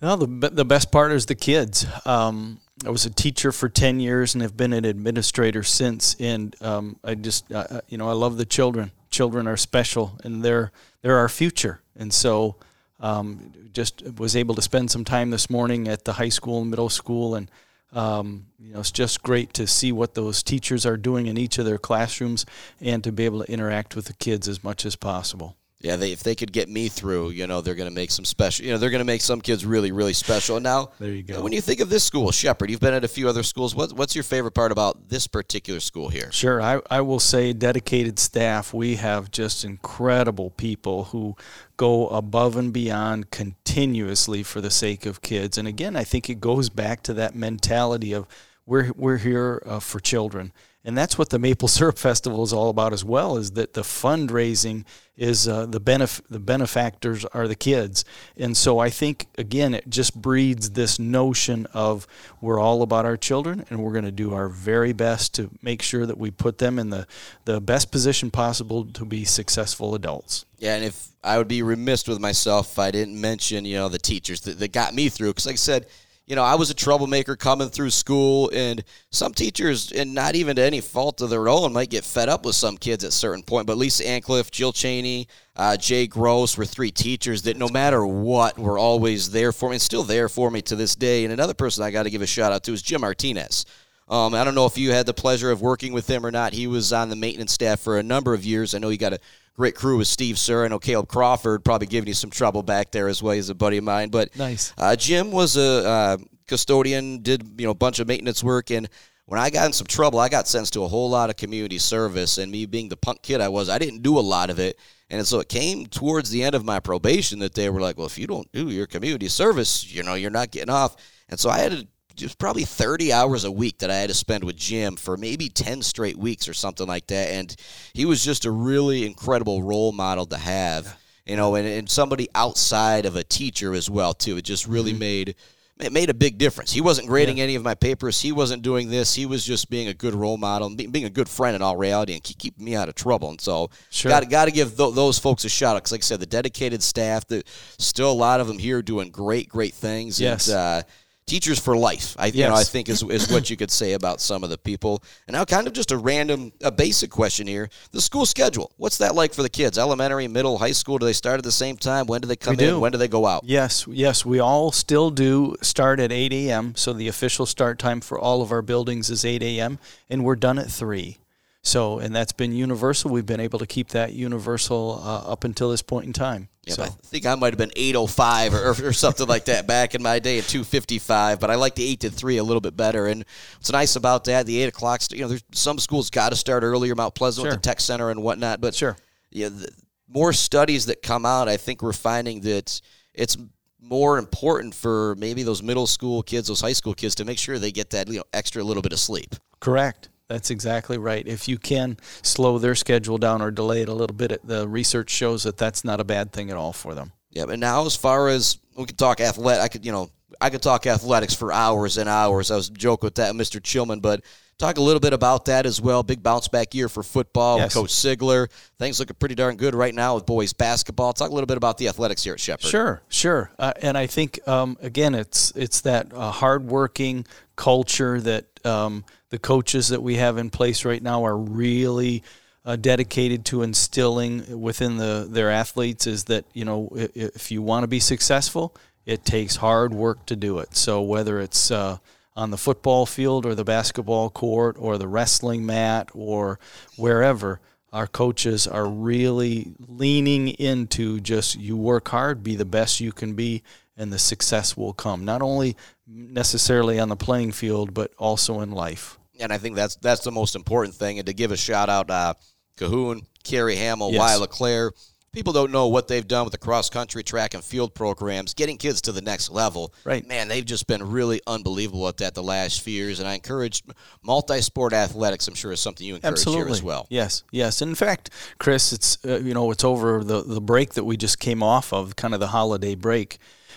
Well, 0.01 0.17
the 0.17 0.51
the 0.51 0.65
best 0.65 0.91
part 0.91 1.13
is 1.13 1.27
the 1.27 1.35
kids. 1.37 1.87
Um, 2.05 2.61
I 2.85 2.91
was 2.91 3.07
a 3.07 3.11
teacher 3.11 3.53
for 3.53 3.69
ten 3.69 4.01
years 4.01 4.35
and 4.35 4.43
have 4.43 4.57
been 4.57 4.73
an 4.73 4.85
administrator 4.85 5.63
since. 5.63 6.15
And 6.21 6.55
um, 6.61 6.99
I 7.03 7.15
just, 7.15 7.51
uh, 7.53 7.81
you 7.89 7.97
know, 7.97 8.09
I 8.09 8.13
love 8.13 8.37
the 8.37 8.45
children. 8.45 8.93
Children 9.11 9.47
are 9.47 9.57
special, 9.57 10.19
and 10.25 10.45
they're 10.45 10.73
they're 11.01 11.17
our 11.17 11.29
future. 11.29 11.81
And 11.99 12.13
so, 12.13 12.57
um, 13.01 13.53
just 13.73 14.03
was 14.19 14.37
able 14.37 14.55
to 14.57 14.63
spend 14.63 14.91
some 14.91 15.05
time 15.05 15.31
this 15.31 15.49
morning 15.49 15.89
at 15.89 16.05
the 16.05 16.15
high 16.15 16.29
school 16.29 16.61
and 16.61 16.71
middle 16.71 16.91
school, 16.91 17.35
and 17.35 17.51
um, 17.93 18.47
you 18.59 18.75
know, 18.75 18.81
it's 18.81 18.91
just 18.91 19.23
great 19.23 19.55
to 19.55 19.67
see 19.67 19.91
what 19.93 20.15
those 20.15 20.43
teachers 20.43 20.85
are 20.85 20.99
doing 20.99 21.29
in 21.29 21.39
each 21.39 21.57
of 21.57 21.65
their 21.65 21.79
classrooms, 21.79 22.45
and 22.81 23.03
to 23.05 23.13
be 23.13 23.25
able 23.25 23.43
to 23.43 23.51
interact 23.51 23.97
with 23.97 24.07
the 24.07 24.13
kids 24.15 24.49
as 24.49 24.63
much 24.63 24.85
as 24.85 24.97
possible. 24.97 25.57
Yeah, 25.87 25.95
they, 25.95 26.11
if 26.11 26.25
they 26.25 26.35
could 26.35 26.53
get 26.53 26.69
me 26.69 26.89
through, 26.89 27.31
you 27.31 27.47
know, 27.47 27.61
they're 27.61 27.77
going 27.77 27.89
to 27.89 27.95
make 27.95 28.11
some 28.11 28.25
special. 28.25 28.67
You 28.67 28.73
know, 28.73 28.79
they're 28.79 28.91
going 28.91 28.99
to 28.99 29.05
make 29.05 29.21
some 29.21 29.41
kids 29.41 29.65
really, 29.65 29.93
really 29.93 30.15
special. 30.15 30.57
And 30.57 30.65
now, 30.65 30.91
There 30.99 31.13
you 31.13 31.23
go. 31.23 31.41
When 31.41 31.53
you 31.53 31.61
think 31.61 31.79
of 31.79 31.91
this 31.91 32.03
school, 32.03 32.33
Shepherd, 32.33 32.71
you've 32.71 32.81
been 32.81 32.93
at 32.93 33.05
a 33.05 33.09
few 33.09 33.29
other 33.29 33.45
schools. 33.45 33.73
What, 33.73 33.93
what's 33.93 34.17
your 34.17 34.25
favorite 34.25 34.51
part 34.51 34.73
about 34.73 35.11
this 35.11 35.29
particular 35.29 35.79
school 35.79 36.09
here? 36.09 36.33
Sure. 36.33 36.61
I, 36.61 36.81
I 36.91 37.03
will 37.03 37.21
say 37.21 37.53
dedicated 37.53 38.19
staff. 38.19 38.75
We 38.75 38.97
have 38.97 39.31
just 39.31 39.65
incredible 39.65 40.51
people 40.51 41.05
who 41.05 41.37
go 41.77 42.09
above 42.09 42.57
and 42.57 42.73
beyond 42.73 43.31
continuously 43.31 44.43
for 44.43 44.61
the 44.61 44.73
sake 44.73 45.07
of 45.07 45.23
kids. 45.23 45.57
And 45.57 45.69
again, 45.69 45.95
I 45.95 46.03
think 46.03 46.29
it 46.29 46.41
goes 46.41 46.69
back 46.69 47.05
to 47.05 47.15
that 47.15 47.37
mentality 47.37 48.13
of 48.13 48.27
we're, 48.67 48.91
we're 48.97 49.19
here 49.19 49.63
uh, 49.65 49.79
for 49.79 50.01
children. 50.01 50.53
And 50.87 50.97
that's 50.97 51.19
what 51.19 51.31
the 51.31 51.39
Maple 51.39 51.69
Syrup 51.77 51.99
Festival 51.99 52.43
is 52.45 52.53
all 52.53 52.71
about 52.71 52.95
as 52.95 53.05
well, 53.05 53.37
is 53.37 53.51
that 53.53 53.75
the 53.75 53.83
fundraising 53.83 54.85
is 55.17 55.49
uh, 55.49 55.67
the 55.67 55.81
benef- 55.81 56.21
the 56.31 56.39
benefactors 56.39 57.25
are 57.27 57.49
the 57.49 57.55
kids. 57.55 58.05
And 58.37 58.57
so 58.57 58.79
I 58.79 58.91
think 58.91 59.27
again 59.37 59.75
it 59.75 59.89
just 59.89 60.15
breeds 60.15 60.71
this 60.71 60.99
notion 60.99 61.67
of 61.73 62.07
we're 62.41 62.61
all 62.61 62.83
about 62.83 63.07
our 63.07 63.17
children 63.17 63.65
and 63.71 63.83
we're 63.83 63.93
going 63.93 64.05
to 64.05 64.13
do 64.13 64.35
our 64.35 64.49
very 64.49 64.93
best 64.93 65.35
to 65.35 65.51
make 65.63 65.83
sure 65.83 66.07
that 66.07 66.19
we 66.19 66.31
put 66.31 66.59
them 66.59 66.79
in 66.79 66.91
the, 66.91 67.07
the 67.47 67.61
best 67.61 67.91
position 67.91 68.31
possible 68.31 68.85
to 68.85 69.05
be 69.05 69.25
successful 69.25 69.95
adults. 69.95 70.45
Yeah, 70.59 70.75
and 70.75 70.85
if 70.85 71.09
I 71.25 71.39
would 71.39 71.49
be 71.49 71.63
remiss 71.63 72.07
with 72.07 72.21
myself 72.21 72.73
if 72.73 72.79
I 72.79 72.91
didn't 72.91 73.21
mention, 73.21 73.65
you 73.65 73.77
know, 73.77 73.89
the 73.89 73.99
teachers 73.99 74.43
that, 74.43 74.59
that 74.59 74.73
got 74.73 74.95
me 74.95 75.09
through. 75.09 75.31
Because, 75.31 75.47
like 75.47 75.55
I 75.55 75.57
said, 75.57 75.87
you 76.27 76.35
know, 76.35 76.43
I 76.43 76.57
was 76.57 76.71
a 76.71 76.75
troublemaker 76.75 77.37
coming 77.37 77.69
through 77.69 77.91
school, 77.91 78.51
and 78.53 78.83
some 79.11 79.33
teachers, 79.33 79.93
and 79.93 80.13
not 80.13 80.35
even 80.35 80.57
to 80.57 80.63
any 80.63 80.81
fault 80.81 81.21
of 81.21 81.31
their 81.31 81.49
own, 81.49 81.73
might 81.73 81.89
get 81.89 82.05
fed 82.05 82.29
up 82.29 82.45
with 82.45 82.57
some 82.57 82.77
kids 82.77 83.05
at 83.05 83.13
certain 83.13 83.45
point. 83.45 83.67
But 83.67 83.79
Lisa 83.79 84.07
Ancliffe, 84.07 84.51
Jill 84.51 84.73
Cheney, 84.73 85.29
uh, 85.55 85.77
Jay 85.77 86.09
Gross 86.09 86.59
were 86.59 86.65
three 86.65 86.91
teachers 86.91 87.43
that 87.43 87.57
no 87.57 87.69
matter 87.69 88.05
what 88.05 88.59
were 88.59 88.77
always 88.79 89.31
there 89.31 89.53
for 89.53 89.69
me 89.69 89.77
and 89.77 89.83
still 89.83 90.03
there 90.03 90.29
for 90.29 90.51
me 90.51 90.63
to 90.63 90.75
this 90.75 90.97
day. 90.97 91.25
And 91.25 91.33
another 91.33 91.55
person 91.55 91.85
I 91.85 91.93
got 91.93 92.03
to 92.03 92.11
give 92.11 92.23
a 92.23 92.27
shout 92.27 92.53
out 92.53 92.65
to 92.65 92.73
is 92.73 92.83
Jim 92.83 93.03
Martinez. 93.03 93.65
Um, 94.09 94.35
I 94.35 94.45
don't 94.45 94.55
know 94.55 94.67
if 94.67 94.79
you 94.79 94.93
had 94.93 95.07
the 95.07 95.15
pleasure 95.15 95.51
of 95.51 95.61
working 95.61 95.93
with 95.93 96.09
him 96.09 96.25
or 96.25 96.31
not. 96.31 96.53
He 96.53 96.67
was 96.67 96.93
on 96.93 97.09
the 97.09 97.17
maintenance 97.17 97.53
staff 97.53 97.81
for 97.81 97.99
a 97.99 98.03
number 98.03 98.35
of 98.35 98.45
years. 98.45 98.75
I 98.75 98.79
know 98.79 98.89
you 98.89 98.99
got 98.99 99.13
a 99.13 99.19
great 99.55 99.75
crew 99.75 99.99
with 99.99 100.07
Steve 100.07 100.39
Sir. 100.39 100.65
I 100.65 100.69
know 100.69 100.79
Caleb 100.79 101.09
Crawford 101.09 101.65
probably 101.65 101.89
giving 101.89 102.07
you 102.09 102.15
some 102.15 102.31
trouble 102.31 102.63
back 102.63 102.93
there 102.93 103.09
as 103.09 103.23
well. 103.23 103.35
He's 103.35 103.49
a 103.49 103.55
buddy 103.55 103.79
of 103.79 103.85
mine. 103.85 104.11
But 104.11 104.37
Nice. 104.37 104.73
uh, 104.79 104.95
Jim 104.95 105.33
was 105.33 105.57
a 105.57 105.89
uh, 105.89 106.17
custodian, 106.47 107.23
did 107.23 107.43
you 107.59 107.67
know 107.67 107.73
a 107.73 107.75
bunch 107.75 107.99
of 107.99 108.07
maintenance 108.07 108.45
work, 108.45 108.71
and 108.71 108.89
when 109.27 109.41
I 109.41 109.51
got 109.51 109.67
in 109.67 109.73
some 109.73 109.89
trouble, 109.89 110.21
I 110.21 110.29
got 110.29 110.47
sentenced 110.47 110.75
to 110.75 110.85
a 110.85 110.89
whole 110.89 111.11
lot 111.11 111.31
of 111.31 111.37
community 111.37 111.79
service. 111.79 112.39
And 112.39 112.51
me 112.51 112.65
being 112.65 112.89
the 112.89 112.97
punk 112.97 113.23
kid 113.23 113.41
I 113.41 113.49
was, 113.49 113.69
I 113.69 113.79
didn't 113.79 114.03
do 114.03 114.19
a 114.19 114.21
lot 114.21 114.51
of 114.51 114.61
it. 114.61 114.79
And 115.11 115.27
so 115.27 115.41
it 115.41 115.49
came 115.49 115.87
towards 115.87 116.31
the 116.31 116.45
end 116.45 116.55
of 116.55 116.65
my 116.65 116.79
probation 116.81 117.41
that 117.41 117.55
they 117.55 117.69
were 117.69 117.81
like, 117.81 117.97
well, 117.97 118.07
if 118.07 118.19
you 118.19 118.29
don't 118.29 118.51
do 118.53 118.71
your 118.71 118.87
community 118.87 119.29
service, 119.29 119.93
you 119.93 120.05
know, 120.05 120.15
you're 120.15 120.31
not 120.31 120.53
getting 120.53 120.71
off. 120.71 120.97
And 121.29 121.39
so 121.39 121.51
I 121.51 121.59
had 121.59 121.73
to 121.73 121.89
just 122.17 122.39
probably 122.39 122.65
30 122.65 123.13
hours 123.13 123.45
a 123.45 123.53
week 123.53 123.79
that 123.79 123.91
I 123.91 123.97
had 123.97 124.09
to 124.09 124.15
spend 124.15 124.45
with 124.45 124.57
Jim 124.57 124.97
for 124.97 125.17
maybe 125.17 125.49
10 125.49 125.83
straight 125.83 126.17
weeks 126.17 126.49
or 126.49 126.55
something 126.55 126.87
like 126.87 127.07
that. 127.09 127.29
And 127.31 127.55
he 127.93 128.05
was 128.05 128.25
just 128.25 128.45
a 128.45 128.51
really 128.51 129.07
incredible 129.07 129.63
role 129.63 129.93
model 129.93 130.27
to 130.27 130.39
have, 130.39 130.99
you 131.27 131.37
know, 131.37 131.55
and, 131.55 131.67
and 131.67 131.89
somebody 131.89 132.29
outside 132.35 133.07
of 133.07 133.17
a 133.17 133.25
teacher 133.25 133.75
as 133.75 133.91
well, 133.91 134.15
too. 134.15 134.39
It 134.39 134.43
just 134.43 134.67
really 134.67 134.93
mm-hmm. 134.93 135.01
made 135.01 135.35
it 135.79 135.93
made 135.93 136.09
a 136.09 136.15
big 136.15 136.39
difference. 136.39 136.73
He 136.73 136.81
wasn't 136.81 137.07
grading 137.07 137.37
yeah. 137.37 137.45
any 137.45 137.55
of 137.55 137.63
my 137.63 137.75
papers. 137.75 138.23
He 138.23 138.33
wasn't 138.33 138.63
doing 138.63 138.89
this. 138.89 139.15
He 139.15 139.27
was 139.27 139.45
just 139.45 139.69
being 139.69 139.89
a 139.89 139.95
good 139.95 140.15
role 140.15 140.39
model, 140.39 140.69
and 140.69 140.77
being 140.91 141.05
a 141.05 141.11
good 141.11 141.29
friend 141.29 141.55
in 141.55 141.61
all 141.61 141.77
reality, 141.77 142.15
and 142.15 142.23
keep 142.23 142.59
me 142.59 142.75
out 142.75 142.89
of 142.89 142.95
trouble. 142.95 143.29
And 143.29 143.41
so, 143.41 143.69
sure. 143.91 144.09
got 144.09 144.29
got 144.31 144.45
to 144.47 144.53
give 144.53 144.77
th- 144.77 144.95
those 144.95 145.19
folks 145.19 145.45
a 145.45 145.51
shout 145.51 145.77
out 145.77 145.81
because, 145.81 145.93
like 145.93 146.01
I 146.01 146.05
said, 146.05 146.21
the 146.21 146.27
dedicated 146.27 146.83
staff, 146.83 147.27
the 147.27 147.43
still 147.79 148.11
a 148.11 148.15
lot 148.15 148.41
of 148.41 148.47
them 148.47 148.59
here 148.59 148.81
doing 148.81 149.11
great, 149.11 149.51
great 149.51 149.75
things. 149.75 150.19
Yes. 150.19 150.49
And, 150.49 150.57
uh, 150.57 150.83
teachers 151.27 151.59
for 151.59 151.77
life. 151.77 152.15
I 152.19 152.27
yes. 152.27 152.35
you 152.35 152.45
know 152.45 152.55
I 152.55 152.65
think 152.65 152.89
is 152.89 153.03
is 153.03 153.31
what 153.31 153.51
you 153.51 153.57
could 153.57 153.71
say 153.71 153.93
about 153.93 154.21
some 154.21 154.45
of 154.45 154.51
the 154.51 154.59
people. 154.59 155.03
And 155.27 155.35
now, 155.35 155.45
kind 155.45 155.67
of 155.67 155.73
just 155.73 155.91
a 155.91 155.99
random, 155.99 156.53
a 156.63 156.71
basic 156.71 157.11
question 157.11 157.47
here: 157.47 157.69
the 157.91 158.01
school 158.01 158.27
schedule. 158.27 158.73
What's 158.77 158.99
that 158.99 159.15
like 159.15 159.35
for 159.35 159.43
the 159.43 159.49
kids? 159.49 159.79
Elementary, 159.79 160.29
middle, 160.29 160.59
high 160.59 160.73
school? 160.73 160.99
Do 160.99 161.07
they 161.07 161.13
start 161.13 161.39
at 161.39 161.45
the 161.45 161.53
same 161.53 161.77
time? 161.77 162.07
When 162.07 162.21
do 162.21 162.29
they 162.29 162.37
come 162.37 162.57
we 162.57 162.65
in? 162.65 162.71
Do. 162.71 162.81
When 162.81 162.93
do 162.93 162.99
they 162.99 163.09
go 163.09 163.27
out? 163.27 163.45
Yes, 163.45 163.87
yes, 163.89 164.25
we 164.25 164.39
all 164.39 164.73
still 164.73 165.11
do 165.11 165.57
start 165.63 166.01
at 166.01 166.13
8 166.13 166.33
a.m. 166.33 166.75
So 166.77 166.93
the 166.93 167.09
official 167.09 167.47
start 167.47 167.79
time 167.79 168.01
for 168.01 168.19
all 168.19 168.43
of 168.43 168.53
our 168.53 168.63
buildings 168.63 169.11
is 169.11 169.25
8 169.25 169.43
a.m. 169.43 169.79
and 170.09 170.25
we're 170.25 170.37
done 170.37 170.59
at 170.59 170.71
three. 170.71 171.19
So, 171.67 171.99
and 171.99 172.15
that's 172.15 172.31
been 172.31 172.53
universal. 172.53 173.11
We've 173.11 173.27
been 173.27 173.41
able 173.41 173.59
to 173.59 173.67
keep 173.67 173.89
that 173.89 174.13
universal 174.13 175.03
uh, 175.03 175.33
up 175.33 175.43
until 175.43 175.71
this 175.71 175.83
point 175.83 176.07
in 176.07 176.13
time. 176.13 176.49
Yeah, 176.63 176.75
so. 176.75 176.83
I 176.85 176.87
think 176.87 177.27
I 177.27 177.35
might 177.35 177.53
have 177.55 177.59
been 177.59 177.73
805 177.75 178.55
or, 178.55 178.89
or, 178.89 178.93
something 178.93 179.27
like 179.27 179.47
that 179.47 179.67
back 179.67 179.97
in 179.97 180.03
my 180.03 180.21
day 180.21 180.39
at 180.39 180.45
255, 180.45 181.41
but 181.41 181.51
I 181.51 181.57
like 181.57 181.75
the 181.75 181.85
8 181.85 182.01
to 182.01 182.11
3 182.11 182.37
a 182.37 182.45
little 182.45 182.61
bit 182.61 182.77
better. 182.77 183.09
And 183.09 183.25
what's 183.57 183.73
nice 183.73 183.97
about 183.97 184.25
that, 184.25 184.47
the 184.47 184.63
8 184.63 184.67
o'clock, 184.67 185.01
you 185.11 185.23
know, 185.23 185.29
there's 185.29 185.43
some 185.51 185.81
schools 185.81 186.09
got 186.09 186.29
to 186.29 186.37
start 186.37 186.63
earlier, 186.63 186.95
Mount 186.95 187.17
Pleasant 187.17 187.45
sure. 187.45 187.51
with 187.51 187.63
the 187.63 187.69
tech 187.69 187.81
center 187.81 188.11
and 188.11 188.23
whatnot. 188.23 188.61
But 188.61 188.73
sure. 188.73 188.97
Yeah, 189.33 189.49
the, 189.49 189.69
more 190.09 190.33
studies 190.33 190.87
that 190.87 191.03
come 191.03 191.27
out, 191.27 191.49
I 191.49 191.57
think 191.57 191.83
we're 191.83 191.93
finding 191.93 192.43
that 192.43 192.81
it's 193.13 193.37
more 193.81 194.19
important 194.19 194.73
for 194.73 195.17
maybe 195.17 195.43
those 195.43 195.65
middle 195.65 195.89
school 195.89 196.23
kids, 196.23 196.47
those 196.47 196.61
high 196.61 196.75
school 196.75 196.95
kids, 196.95 197.17
to 197.17 197.25
make 197.25 197.39
sure 197.39 197.59
they 197.59 197.73
get 197.73 197.91
that 197.91 198.07
you 198.07 198.19
know 198.19 198.25
extra 198.33 198.63
little 198.63 198.83
bit 198.83 198.93
of 198.93 199.01
sleep. 199.01 199.35
Correct. 199.59 200.11
That's 200.29 200.51
exactly 200.51 200.99
right. 200.99 201.27
If 201.27 201.49
you 201.49 201.59
can 201.59 201.99
slow 202.23 202.59
their 202.59 202.75
schedule 202.75 203.19
down 203.19 203.43
or 203.43 203.51
delay 203.51 203.83
it 203.83 203.89
a 203.89 203.95
little 203.95 204.17
bit, 204.17 204.41
the 204.45 204.69
research 204.69 205.11
shows 205.11 205.45
that 205.45 205.57
that's 205.57 205.85
not 205.85 206.01
a 206.01 206.05
bad 206.05 206.33
thing 206.33 206.51
at 206.51 206.57
all 206.57 206.73
for 206.73 206.95
them. 206.95 207.13
Yeah, 207.31 207.47
but 207.47 207.59
now 207.59 207.87
as 207.87 207.95
far 207.95 208.29
as 208.29 208.59
we 208.77 208.87
could 208.87 208.99
talk 208.99 209.21
athletic, 209.21 209.63
I 209.63 209.69
could 209.69 209.85
you 209.85 209.93
know 209.93 210.11
I 210.41 210.51
could 210.51 210.63
talk 210.63 210.87
athletics 210.87 211.35
for 211.35 211.53
hours 211.53 211.97
and 211.97 212.09
hours. 212.09 212.51
I 212.51 212.57
was 212.57 212.69
joking 212.69 213.07
with 213.07 213.15
that, 213.17 213.35
Mr. 213.35 213.61
Chillman, 213.61 214.03
but 214.03 214.23
talk 214.59 214.79
a 214.79 214.83
little 214.83 215.01
bit 215.01 215.13
about 215.13 215.45
that 215.47 215.67
as 215.67 215.81
well. 215.81 216.03
Big 216.03 216.23
bounce 216.23 216.49
back 216.49 216.75
year 216.75 216.89
for 216.89 217.03
football 217.03 217.59
yes. 217.59 217.75
with 217.75 217.83
Coach 217.83 217.91
Sigler. 217.91 218.51
Things 218.79 218.99
looking 218.99 219.17
pretty 219.19 219.35
darn 219.35 219.57
good 219.57 219.75
right 219.75 219.95
now 219.95 220.15
with 220.15 220.27
boys 220.27 220.53
basketball. 220.53 221.13
Talk 221.13 221.31
a 221.31 221.35
little 221.35 221.47
bit 221.47 221.57
about 221.57 221.79
the 221.79 221.89
athletics 221.89 222.25
here 222.25 222.35
at 222.35 222.41
Shepherd. 222.41 222.69
Sure, 222.69 223.03
sure. 223.09 223.51
Uh, 223.59 223.73
and 223.83 223.97
I 223.97 224.07
think 224.07 224.47
um, 224.49 224.77
again, 224.81 225.15
it's 225.15 225.53
it's 225.57 225.83
that 225.83 226.13
uh, 226.13 226.31
hardworking 226.31 227.27
culture 227.57 228.21
that. 228.21 228.45
Um, 228.65 229.05
the 229.31 229.39
coaches 229.39 229.89
that 229.89 230.03
we 230.03 230.17
have 230.17 230.39
in 230.39 230.51
place 230.51 230.85
right 230.85 231.03
now 231.03 231.25
are 231.25 231.37
really 231.37 232.23
uh, 232.65 232.77
dedicated 232.77 233.45
to 233.47 233.63
instilling 233.63 234.61
within 234.61 234.97
the 234.97 235.27
their 235.29 235.51
athletes 235.51 236.07
is 236.07 236.25
that 236.25 236.45
you 236.53 236.65
know 236.65 236.89
if 236.93 237.51
you 237.51 237.63
want 237.63 237.85
to 237.85 237.89
be 237.89 238.01
successful, 238.01 238.75
it 239.05 239.25
takes 239.25 239.57
hard 239.57 239.95
work 239.95 240.27
to 240.27 240.37
do 240.37 240.59
it. 240.59 240.75
So 240.77 241.01
whether 241.01 241.41
it's 241.41 241.71
uh, 241.71 241.99
on 242.35 242.51
the 242.51 242.57
football 242.57 243.07
field 243.07 243.47
or 243.47 243.55
the 243.55 243.65
basketball 243.65 244.31
court 244.31 244.77
or 244.79 244.99
the 244.99 245.09
wrestling 245.09 245.65
mat 245.65 246.11
or 246.13 246.59
wherever, 246.97 247.61
our 247.93 248.09
coaches 248.09 248.67
are 248.67 248.87
really 248.87 249.75
leaning 249.79 250.49
into 250.49 251.21
just 251.21 251.57
you 251.57 251.77
work 251.77 252.09
hard, 252.09 252.43
be 252.43 252.57
the 252.57 252.65
best 252.65 253.01
you 253.01 253.13
can 253.13 253.35
be, 253.35 253.63
and 253.97 254.13
the 254.13 254.19
success 254.19 254.77
will 254.77 254.93
come. 254.93 255.25
Not 255.25 255.43
only 255.43 255.77
necessarily 256.07 256.99
on 256.99 257.09
the 257.09 257.17
playing 257.17 257.53
field, 257.53 257.95
but 257.95 258.13
also 258.19 258.61
in 258.61 258.71
life. 258.71 259.19
And 259.41 259.53
I 259.53 259.59
think 259.59 259.77
that's 259.77 259.97
that's 259.97 260.23
the 260.23 260.33
most 260.33 260.57
important 260.57 260.95
thing. 260.95 261.19
And 261.19 261.27
to 261.27 261.35
give 261.35 261.53
a 261.53 261.57
shout 261.57 261.89
out, 261.89 262.11
uh, 262.11 262.35
Cahoon, 262.77 263.27
Kerry 263.45 263.77
Hamill, 263.77 264.13
yes. 264.13 264.19
Wyatt 264.19 264.41
LeClaire. 264.41 264.93
People 265.33 265.53
don't 265.53 265.71
know 265.71 265.89
what 265.89 266.09
they've 266.09 266.27
done 266.27 266.45
with 266.45 266.53
the 266.53 266.59
cross 266.59 266.89
country 266.89 267.23
track 267.23 267.53
and 267.53 267.63
field 267.63 267.95
programs, 267.95 268.55
getting 268.55 268.79
kids 268.79 269.03
to 269.03 269.13
the 269.13 269.21
next 269.21 269.51
level. 269.51 269.93
Right. 270.03 270.27
Man, 270.27 270.49
they've 270.49 270.65
just 270.65 270.87
been 270.87 271.11
really 271.11 271.43
unbelievable 271.47 272.09
at 272.09 272.17
that 272.19 272.35
the 272.35 272.43
last 272.43 272.81
few 272.81 272.95
years. 272.95 273.21
And 273.21 273.29
I 273.29 273.35
encourage 273.35 273.83
multi 274.23 274.63
sport 274.63 274.95
athletics, 274.95 275.47
I'm 275.47 275.55
sure, 275.55 275.73
is 275.73 275.81
something 275.81 276.07
you 276.07 276.15
encourage 276.15 276.39
Absolutely. 276.39 276.65
here 276.65 276.73
as 276.73 276.83
well. 276.83 277.07
Yes, 277.11 277.45
yes. 277.51 277.83
In 277.83 277.95
fact, 277.95 278.31
Chris, 278.59 278.95
it's, 278.95 279.19
uh, 279.27 279.41
you 279.41 279.53
know, 279.53 279.71
it's 279.71 279.85
over 279.85 280.25
the, 280.25 280.43
the 280.43 280.63
break 280.63 280.95
that 280.95 281.05
we 281.05 281.19
just 281.19 281.39
came 281.39 281.63
off 281.63 281.93
of, 281.93 282.17
kind 282.17 282.33
of 282.33 282.41
the 282.41 282.49
holiday 282.49 282.95
break 282.95 283.37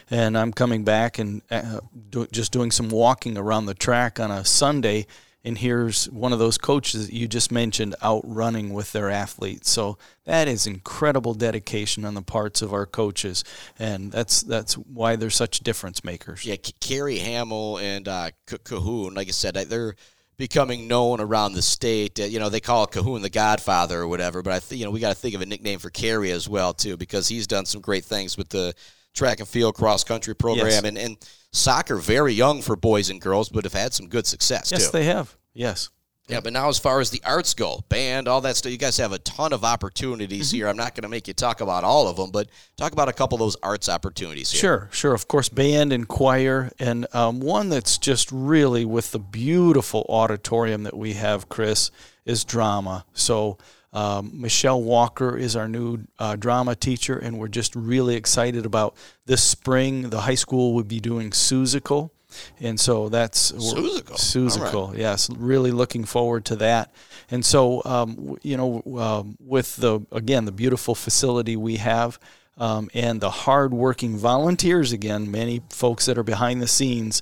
and 0.09 0.37
I'm 0.37 0.53
coming 0.53 0.83
back 0.83 1.19
and 1.19 1.41
uh, 1.51 1.79
do, 2.09 2.27
just 2.31 2.51
doing 2.51 2.71
some 2.71 2.89
walking 2.89 3.37
around 3.37 3.65
the 3.65 3.73
track 3.73 4.19
on 4.19 4.31
a 4.31 4.45
Sunday. 4.45 5.07
And 5.43 5.57
here's 5.57 6.09
one 6.09 6.33
of 6.33 6.39
those 6.39 6.57
coaches 6.57 7.07
that 7.07 7.15
you 7.15 7.25
just 7.25 7.49
mentioned 7.49 7.95
out 8.01 8.23
running 8.25 8.73
with 8.73 8.91
their 8.91 9.09
athletes. 9.09 9.69
So 9.69 9.97
that 10.25 10.49
is 10.49 10.67
incredible 10.67 11.33
dedication 11.33 12.03
on 12.03 12.13
the 12.13 12.21
parts 12.21 12.61
of 12.61 12.73
our 12.73 12.85
coaches, 12.85 13.45
and 13.79 14.11
that's 14.11 14.41
that's 14.41 14.73
why 14.73 15.15
they're 15.15 15.29
such 15.29 15.61
difference 15.61 16.03
makers. 16.03 16.45
Yeah, 16.45 16.57
Kerry 16.81 17.19
Hamill 17.19 17.77
and 17.77 18.07
uh, 18.07 18.31
Cahoon, 18.47 19.15
like 19.15 19.29
I 19.29 19.31
said, 19.31 19.55
they're 19.55 19.95
becoming 20.35 20.87
known 20.87 21.21
around 21.21 21.53
the 21.53 21.61
state. 21.61 22.19
Uh, 22.19 22.23
you 22.23 22.39
know, 22.39 22.49
they 22.49 22.59
call 22.59 22.85
Cahoon 22.87 23.21
the 23.21 23.29
Godfather 23.29 24.01
or 24.01 24.07
whatever, 24.07 24.41
but 24.41 24.51
I 24.51 24.59
think 24.59 24.79
you 24.79 24.85
know 24.85 24.91
we 24.91 24.99
got 24.99 25.09
to 25.09 25.15
think 25.15 25.35
of 25.35 25.41
a 25.41 25.45
nickname 25.45 25.79
for 25.79 25.89
Kerry 25.89 26.31
as 26.31 26.49
well 26.49 26.73
too, 26.73 26.97
because 26.97 27.29
he's 27.29 27.47
done 27.47 27.65
some 27.65 27.81
great 27.81 28.03
things 28.03 28.37
with 28.37 28.49
the 28.49 28.73
track 29.19 29.39
and 29.39 29.47
field 29.47 29.75
cross 29.75 30.03
country 30.03 30.33
program 30.33 30.67
yes. 30.67 30.83
and, 30.83 30.97
and 30.97 31.17
soccer 31.51 31.97
very 31.97 32.33
young 32.33 32.61
for 32.61 32.75
boys 32.75 33.09
and 33.09 33.19
girls 33.19 33.49
but 33.49 33.65
have 33.65 33.73
had 33.73 33.93
some 33.93 34.07
good 34.07 34.25
success 34.25 34.71
yes 34.71 34.85
too. 34.85 34.97
they 34.97 35.03
have 35.03 35.35
yes 35.53 35.89
yeah, 36.29 36.41
but 36.41 36.53
now 36.53 36.69
as 36.69 36.77
far 36.77 36.99
as 36.99 37.09
the 37.09 37.21
arts 37.25 37.55
go, 37.55 37.83
band, 37.89 38.27
all 38.27 38.41
that 38.41 38.55
stuff, 38.55 38.71
you 38.71 38.77
guys 38.77 38.97
have 38.97 39.13
a 39.13 39.17
ton 39.19 39.51
of 39.51 39.63
opportunities 39.63 40.49
mm-hmm. 40.49 40.57
here. 40.57 40.67
I'm 40.67 40.77
not 40.77 40.93
going 40.93 41.01
to 41.01 41.09
make 41.09 41.27
you 41.27 41.33
talk 41.33 41.59
about 41.59 41.83
all 41.83 42.07
of 42.07 42.17
them, 42.17 42.29
but 42.29 42.49
talk 42.77 42.91
about 42.91 43.09
a 43.09 43.13
couple 43.13 43.37
of 43.37 43.39
those 43.39 43.57
arts 43.63 43.89
opportunities 43.89 44.51
here. 44.51 44.59
Sure, 44.59 44.89
sure. 44.91 45.13
Of 45.15 45.27
course, 45.27 45.49
band 45.49 45.91
and 45.91 46.07
choir, 46.07 46.71
and 46.77 47.07
um, 47.15 47.39
one 47.39 47.69
that's 47.69 47.97
just 47.97 48.31
really 48.31 48.85
with 48.85 49.11
the 49.11 49.17
beautiful 49.17 50.05
auditorium 50.07 50.83
that 50.83 50.95
we 50.95 51.13
have, 51.13 51.49
Chris, 51.49 51.89
is 52.25 52.45
drama. 52.45 53.05
So 53.13 53.57
um, 53.93 54.31
Michelle 54.33 54.81
Walker 54.81 55.37
is 55.37 55.55
our 55.55 55.67
new 55.67 55.99
uh, 56.19 56.35
drama 56.35 56.75
teacher, 56.75 57.17
and 57.17 57.39
we're 57.39 57.47
just 57.47 57.75
really 57.75 58.15
excited 58.15 58.65
about 58.65 58.95
this 59.25 59.43
spring. 59.43 60.09
The 60.09 60.21
high 60.21 60.35
school 60.35 60.73
will 60.73 60.83
be 60.83 60.99
doing 60.99 61.31
Seussical, 61.31 62.11
and 62.59 62.79
so 62.79 63.09
that's 63.09 63.51
Seussical. 63.51 64.15
Seussical, 64.15 64.89
right. 64.89 64.99
yes. 64.99 65.29
Really 65.31 65.71
looking 65.71 66.05
forward 66.05 66.45
to 66.45 66.55
that. 66.57 66.93
And 67.31 67.43
so, 67.43 67.81
um, 67.85 68.37
you 68.43 68.57
know, 68.57 68.83
um, 68.99 69.37
with 69.39 69.75
the 69.77 70.01
again 70.11 70.45
the 70.45 70.51
beautiful 70.51 70.93
facility 70.93 71.55
we 71.55 71.77
have 71.77 72.19
um, 72.59 72.89
and 72.93 73.21
the 73.21 73.29
hardworking 73.29 74.17
volunteers 74.17 74.91
again, 74.91 75.31
many 75.31 75.61
folks 75.69 76.05
that 76.05 76.17
are 76.17 76.23
behind 76.23 76.61
the 76.61 76.67
scenes, 76.67 77.21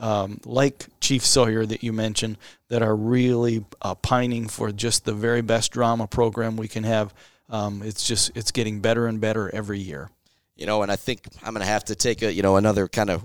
um, 0.00 0.40
like 0.44 0.86
Chief 1.00 1.24
Sawyer 1.24 1.66
that 1.66 1.82
you 1.82 1.92
mentioned, 1.92 2.38
that 2.68 2.82
are 2.82 2.96
really 2.96 3.64
uh, 3.82 3.94
pining 3.94 4.48
for 4.48 4.72
just 4.72 5.04
the 5.04 5.12
very 5.12 5.42
best 5.42 5.72
drama 5.72 6.06
program 6.06 6.56
we 6.56 6.68
can 6.68 6.84
have. 6.84 7.12
Um, 7.50 7.82
it's 7.82 8.06
just 8.06 8.34
it's 8.34 8.50
getting 8.50 8.80
better 8.80 9.06
and 9.06 9.20
better 9.20 9.54
every 9.54 9.78
year. 9.78 10.10
You 10.56 10.66
know, 10.66 10.82
and 10.82 10.90
I 10.90 10.96
think 10.96 11.20
I'm 11.44 11.54
going 11.54 11.64
to 11.64 11.70
have 11.70 11.84
to 11.84 11.94
take 11.94 12.22
a 12.22 12.32
you 12.32 12.42
know 12.42 12.56
another 12.56 12.88
kind 12.88 13.10
of 13.10 13.24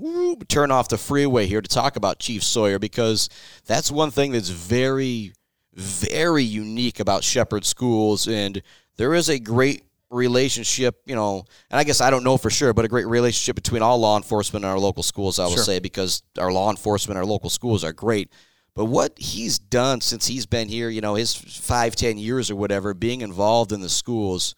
turn 0.49 0.69
off 0.69 0.89
the 0.89 0.97
freeway 0.97 1.47
here 1.47 1.61
to 1.61 1.67
talk 1.67 1.95
about 1.95 2.19
Chief 2.19 2.43
Sawyer 2.43 2.77
because 2.77 3.29
that's 3.65 3.89
one 3.89 4.11
thing 4.11 4.33
that's 4.33 4.49
very 4.49 5.33
very 5.73 6.43
unique 6.43 6.99
about 6.99 7.23
Shepherd 7.23 7.65
Schools, 7.65 8.27
and 8.27 8.61
there 8.97 9.13
is 9.13 9.29
a 9.29 9.39
great 9.39 9.83
relationship, 10.13 11.01
you 11.05 11.15
know, 11.15 11.45
and 11.69 11.79
I 11.79 11.83
guess 11.83 12.01
I 12.01 12.09
don't 12.09 12.23
know 12.23 12.37
for 12.37 12.49
sure, 12.49 12.73
but 12.73 12.85
a 12.85 12.87
great 12.87 13.07
relationship 13.07 13.55
between 13.55 13.81
all 13.81 13.97
law 13.97 14.17
enforcement 14.17 14.63
and 14.65 14.71
our 14.71 14.79
local 14.79 15.03
schools, 15.03 15.39
I 15.39 15.45
will 15.45 15.55
sure. 15.55 15.63
say, 15.63 15.79
because 15.79 16.23
our 16.37 16.51
law 16.51 16.69
enforcement, 16.69 17.17
our 17.17 17.25
local 17.25 17.49
schools 17.49 17.83
are 17.83 17.93
great. 17.93 18.31
But 18.75 18.85
what 18.85 19.13
he's 19.17 19.59
done 19.59 20.01
since 20.01 20.27
he's 20.27 20.45
been 20.45 20.67
here, 20.67 20.89
you 20.89 21.01
know, 21.01 21.15
his 21.15 21.35
five, 21.35 21.95
ten 21.95 22.17
years 22.17 22.49
or 22.49 22.55
whatever, 22.55 22.93
being 22.93 23.21
involved 23.21 23.71
in 23.71 23.81
the 23.81 23.89
schools, 23.89 24.55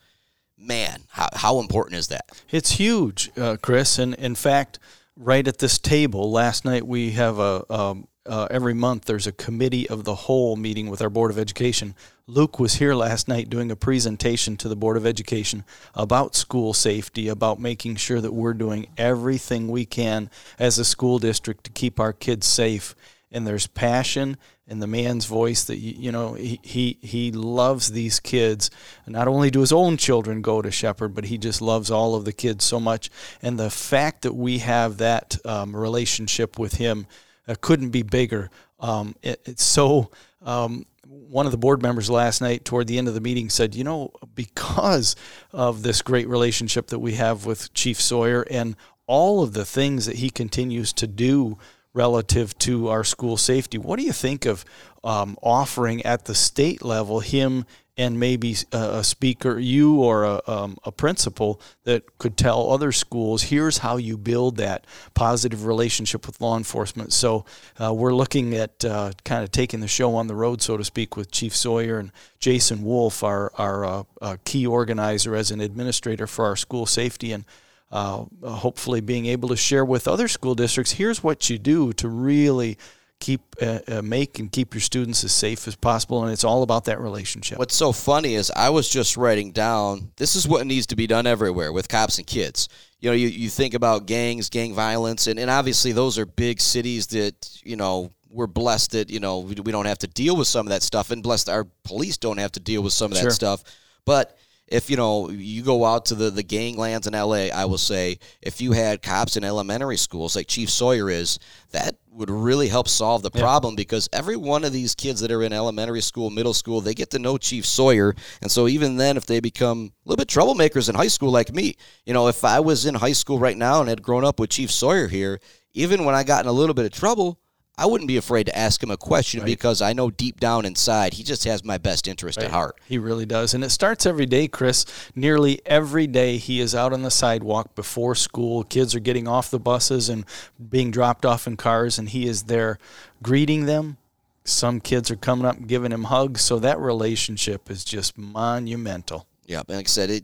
man, 0.57 1.03
how, 1.09 1.29
how 1.33 1.59
important 1.59 1.97
is 1.97 2.07
that? 2.07 2.25
It's 2.50 2.71
huge, 2.71 3.31
uh, 3.38 3.57
Chris. 3.62 4.00
And 4.00 4.13
in 4.15 4.35
fact, 4.35 4.79
right 5.17 5.47
at 5.47 5.59
this 5.59 5.79
table. 5.79 6.31
Last 6.31 6.65
night 6.65 6.85
we 6.85 7.12
have 7.12 7.39
a 7.39 7.65
um, 7.74 8.07
uh, 8.25 8.48
every 8.50 8.74
month 8.74 9.05
there's 9.05 9.27
a 9.27 9.32
committee 9.32 9.88
of 9.89 10.03
the 10.03 10.15
whole 10.15 10.55
meeting 10.55 10.89
with 10.89 11.01
our 11.01 11.10
board 11.10 11.32
of 11.32 11.38
education. 11.38 11.96
Luke 12.27 12.60
was 12.60 12.75
here 12.75 12.96
last 12.96 13.27
night 13.27 13.50
doing 13.50 13.70
a 13.70 13.75
presentation 13.75 14.58
to 14.58 14.67
the 14.67 14.75
board 14.75 14.98
of 14.98 15.05
education 15.05 15.63
about 15.94 16.36
school 16.36 16.74
safety, 16.74 17.27
about 17.27 17.60
making 17.60 17.96
sure 17.96 18.20
that 18.20 18.34
we're 18.34 18.53
doing 18.53 18.88
everything 18.98 19.67
we 19.67 19.86
can 19.86 20.29
as 20.58 20.79
a 20.79 20.86
school 20.86 21.20
district 21.20 21.63
to 21.65 21.72
keep 21.72 22.00
our 22.00 22.13
kids 22.13 22.48
safe. 22.48 22.96
And 23.32 23.46
there's 23.46 23.67
passion 23.67 24.38
in 24.67 24.79
the 24.79 24.88
man's 24.88 25.25
voice 25.25 25.65
that 25.65 25.77
you 25.77 26.12
know 26.12 26.34
he, 26.34 26.60
he 26.63 26.98
he 27.01 27.32
loves 27.32 27.91
these 27.91 28.20
kids. 28.20 28.72
Not 29.05 29.27
only 29.27 29.51
do 29.51 29.60
his 29.60 29.72
own 29.72 29.98
children 29.98 30.41
go 30.41 30.62
to 30.62 30.72
Shepherd, 30.72 31.13
but 31.13 31.25
he 31.25 31.38
just 31.38 31.62
loves 31.62 31.91
all 31.91 32.15
of 32.15 32.25
the 32.25 32.34
kids 32.34 32.63
so 32.63 32.79
much. 32.79 33.12
And 33.41 33.60
the 33.60 33.70
fact 33.70 34.24
that 34.24 34.34
we 34.34 34.60
have 34.60 34.98
that 34.98 35.38
um, 35.46 35.75
relationship 35.75 36.58
with 36.58 36.75
him 36.75 37.05
uh, 37.48 37.56
couldn't 37.62 37.90
be 37.90 38.04
bigger. 38.04 38.50
Um, 38.80 39.16
it, 39.22 39.42
it's 39.46 39.64
so. 39.64 40.12
Um, 40.42 40.86
one 41.08 41.46
of 41.46 41.52
the 41.52 41.58
board 41.58 41.82
members 41.82 42.10
last 42.10 42.42
night, 42.42 42.66
toward 42.66 42.88
the 42.88 42.98
end 42.98 43.08
of 43.08 43.14
the 43.14 43.22
meeting, 43.22 43.50
said, 43.50 43.74
"You 43.74 43.84
know, 43.84 44.12
because 44.36 45.16
of 45.52 45.82
this 45.82 46.02
great 46.02 46.28
relationship 46.28 46.88
that 46.88 47.00
we 47.00 47.14
have 47.14 47.46
with 47.46 47.74
Chief 47.74 48.00
Sawyer 48.00 48.46
and 48.50 48.75
all 49.08 49.44
of 49.44 49.54
the 49.54 49.66
things 49.66 50.06
that 50.06 50.18
he 50.18 50.30
continues 50.30 50.92
to 50.94 51.08
do 51.08 51.58
relative 51.94 52.58
to 52.60 52.90
our 52.90 53.04
school 53.04 53.38
safety. 53.38 53.78
What 53.78 53.98
do 53.98 54.06
you 54.06 54.12
think 54.12 54.46
of 54.46 54.66
um, 55.04 55.38
offering 55.42 56.06
at 56.06 56.25
the 56.25 56.36
state 56.36 56.84
level 56.84 57.22
him 57.22 57.66
and 57.98 58.20
maybe 58.20 58.56
a, 58.74 59.04
speaker, 59.04 59.58
you 59.58 60.02
or 60.02 60.25
a, 60.25 60.42
um, 60.48 60.78
a 60.84 60.92
principal 60.92 61.62
that 61.84 62.18
could 62.18 62.36
tell 62.36 62.72
other 62.72 62.92
schools, 62.92 63.44
here's 63.44 63.78
how 63.80 63.96
you 63.96 64.18
build 64.18 64.58
that 64.58 64.86
positive 65.14 65.66
relationship 65.66 66.28
with 66.28 66.42
law 66.42 66.58
enforcement. 66.58 67.14
So 67.14 67.46
uh, 67.82 67.94
we're 67.94 68.14
looking 68.14 68.54
at 68.54 68.84
uh, 68.84 69.12
kind 69.24 69.44
of 69.44 69.52
taking 69.52 69.80
the 69.80 69.88
show 69.88 70.16
on 70.16 70.28
the 70.28 70.36
road, 70.36 70.62
so 70.62 70.75
to 70.75 70.84
speak, 70.84 71.16
with 71.16 71.32
Chief 71.32 71.56
Sawyer 71.56 71.98
and 71.98 72.12
Jason 72.40 72.84
Wolf, 72.84 73.24
our, 73.24 73.52
our 73.58 73.86
uh, 73.86 74.04
uh 74.22 74.38
key 74.44 74.68
organizer 74.68 75.36
as 75.36 75.52
an 75.52 75.62
administrator 75.62 76.28
for 76.28 76.46
our 76.46 76.56
school 76.56 76.86
safety 76.86 77.32
and 77.32 77.46
uh, 77.92 78.25
hopefully 78.44 79.00
being 79.00 79.25
able 79.25 79.48
to 79.48 79.56
share 79.56 79.86
with 79.86 80.08
other 80.08 80.28
school 80.28 80.56
districts 80.56 80.94
here's 80.94 81.24
what 81.24 81.50
you 81.50 81.58
do 81.58 81.94
to 81.94 82.10
really 82.10 82.78
keep 83.19 83.41
uh, 83.62 83.79
uh, 83.88 84.01
make 84.01 84.39
and 84.39 84.51
keep 84.51 84.74
your 84.74 84.81
students 84.81 85.24
as 85.24 85.31
safe 85.31 85.67
as 85.67 85.75
possible 85.75 86.24
and 86.24 86.34
it's 86.34 86.43
all 86.43 86.63
about 86.63 86.86
that 86.86 87.00
relationship. 87.00 87.57
What's 87.57 87.75
so 87.75 87.91
funny 87.91 88.36
is 88.36 88.51
i 88.55 88.69
was 88.69 88.89
just 88.89 89.17
writing 89.17 89.51
down 89.51 90.12
this 90.17 90.36
is 90.36 90.48
what 90.48 90.65
needs 90.67 90.88
to 90.88 90.95
be 90.95 91.07
done 91.07 91.25
everywhere 91.25 91.72
with 91.72 91.88
cops 91.88 92.17
and 92.17 92.27
kids. 92.27 92.69
You 93.00 93.10
know 93.10 93.15
you, 93.15 93.27
you 93.27 93.50
think 93.50 93.74
about 93.74 94.05
gangs 94.05 94.50
gang 94.50 94.74
violence 94.74 95.27
and, 95.27 95.39
and 95.39 95.50
obviously 95.50 95.91
those 95.91 96.19
are 96.19 96.25
big 96.25 96.60
cities 96.60 97.07
that 97.07 97.62
you 97.63 97.75
know 97.75 98.12
we're 98.29 98.48
blessed 98.48 98.91
that 98.91 99.10
you 99.10 99.19
know 99.19 99.39
we, 99.39 99.55
we 99.55 99.72
don't 99.72 99.86
have 99.86 100.00
to 100.00 100.07
deal 100.07 100.36
with 100.36 100.48
some 100.48 100.67
of 100.67 100.72
that 100.72 100.84
stuff 100.84 101.10
and 101.10 101.24
blessed 101.24 101.50
our 101.50 101.65
police 101.84 102.17
don't 102.17 102.38
have 102.38 102.51
to 102.51 102.60
deal 102.60 102.84
with 102.84 102.93
some 102.93 103.12
of 103.12 103.17
that 103.17 103.22
sure. 103.22 103.31
stuff. 103.31 103.63
But 104.05 104.38
if 104.67 104.89
you 104.89 104.98
know 104.98 105.29
you 105.29 105.62
go 105.62 105.86
out 105.86 106.05
to 106.05 106.15
the 106.15 106.29
the 106.29 106.43
ganglands 106.43 107.07
in 107.07 107.13
LA, 107.13 107.48
I 107.53 107.65
will 107.65 107.77
say 107.77 108.17
if 108.41 108.62
you 108.62 108.72
had 108.72 109.01
cops 109.01 109.38
in 109.38 109.43
elementary 109.43 109.98
schools 109.98 110.36
like 110.36 110.48
Chief 110.48 110.69
Sawyer 110.69 111.10
is, 111.10 111.39
that 111.72 111.95
would 112.10 112.29
really 112.29 112.67
help 112.67 112.88
solve 112.88 113.22
the 113.22 113.31
problem 113.31 113.74
yeah. 113.74 113.77
because 113.77 114.10
every 114.12 114.36
one 114.36 114.63
of 114.63 114.74
these 114.74 114.95
kids 114.95 115.19
that 115.19 115.31
are 115.31 115.43
in 115.43 115.53
elementary 115.53 116.01
school, 116.01 116.29
middle 116.29 116.53
school, 116.53 116.81
they 116.81 116.93
get 116.93 117.12
to 117.12 117.19
know 117.19 117.38
Chief 117.38 117.65
Sawyer, 117.65 118.15
and 118.41 118.51
so 118.51 118.67
even 118.67 118.98
then, 118.98 119.17
if 119.17 119.25
they 119.25 119.39
become 119.39 119.91
a 120.05 120.10
little 120.10 120.24
bit 120.24 120.29
troublemakers 120.29 120.89
in 120.89 120.95
high 120.95 121.07
school 121.07 121.31
like 121.31 121.53
me, 121.53 121.75
you 122.05 122.13
know, 122.13 122.27
if 122.27 122.43
I 122.43 122.60
was 122.60 122.86
in 122.86 122.95
high 122.95 123.13
school 123.13 123.38
right 123.38 123.57
now 123.57 123.81
and 123.81 123.89
had 123.89 124.01
grown 124.01 124.25
up 124.25 124.39
with 124.39 124.50
Chief 124.50 124.72
Sawyer 124.72 125.07
here, 125.07 125.39
even 125.74 126.05
when 126.05 126.15
I 126.15 126.24
got 126.24 126.43
in 126.43 126.50
a 126.50 126.53
little 126.53 126.74
bit 126.74 126.86
of 126.86 126.91
trouble, 126.91 127.39
I 127.77 127.86
wouldn't 127.86 128.08
be 128.08 128.17
afraid 128.17 128.46
to 128.46 128.58
ask 128.58 128.82
him 128.82 128.91
a 128.91 128.98
question 128.98 129.41
right. 129.41 129.46
because 129.46 129.82
I 129.82 129.94
know 129.94 130.10
deep 130.10 130.39
down 130.39 130.65
inside 130.65 131.13
he 131.13 131.24
just 131.24 131.44
has 131.44 131.63
my 131.63 131.77
best 131.77 132.08
interest 132.08 132.38
right. 132.38 132.46
at 132.46 132.51
heart. 132.51 132.79
He 132.88 132.98
really 132.98 133.25
does. 133.25 133.53
And 133.53 133.63
it 133.63 133.70
starts 133.70 134.05
every 134.05 134.25
day, 134.25 134.48
Chris. 134.48 134.86
Nearly 135.15 135.62
every 135.65 136.08
day 136.08 136.38
he 136.38 136.62
is 136.62 136.74
out 136.74 136.94
on 136.94 137.01
the 137.01 137.12
sidewalk 137.12 137.75
before 137.75 138.15
school. 138.15 138.63
Kids 138.63 138.96
are 138.96 139.00
getting 139.00 139.27
off 139.27 139.51
the 139.51 139.60
buses 139.60 140.10
and 140.10 140.25
being 140.70 140.91
dropped 140.91 141.25
off 141.25 141.48
in 141.48 141.58
cars, 141.58 142.00
and 142.00 142.10
he 142.10 142.27
is 142.27 142.44
there 142.44 142.77
greeting 143.22 143.65
them. 143.65 143.98
Some 144.46 144.79
kids 144.79 145.10
are 145.10 145.15
coming 145.15 145.46
up 145.46 145.58
and 145.58 145.67
giving 145.67 145.91
him 145.91 146.05
hugs. 146.05 146.42
So 146.42 146.59
that 146.59 146.79
relationship 146.79 147.70
is 147.70 147.83
just 147.83 148.18
monumental. 148.18 149.27
Yeah, 149.46 149.61
And 149.68 149.77
like 149.77 149.88
I 149.88 149.90
said, 149.90 150.09
it 150.09 150.24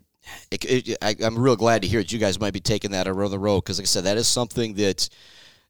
it, 0.52 0.90
it, 0.90 0.98
I, 1.02 1.16
am 1.22 1.38
real 1.38 1.56
glad 1.56 1.82
to 1.82 1.88
hear 1.88 2.00
that 2.00 2.12
you 2.12 2.20
guys 2.20 2.40
might 2.40 2.54
be 2.54 2.60
taking 2.60 2.92
that 2.92 3.08
around 3.08 3.32
the 3.32 3.40
road 3.40 3.62
because, 3.62 3.80
like 3.80 3.86
I 3.86 3.88
said, 3.88 4.04
that 4.06 4.18
is 4.18 4.28
something 4.28 4.76
that 4.76 5.10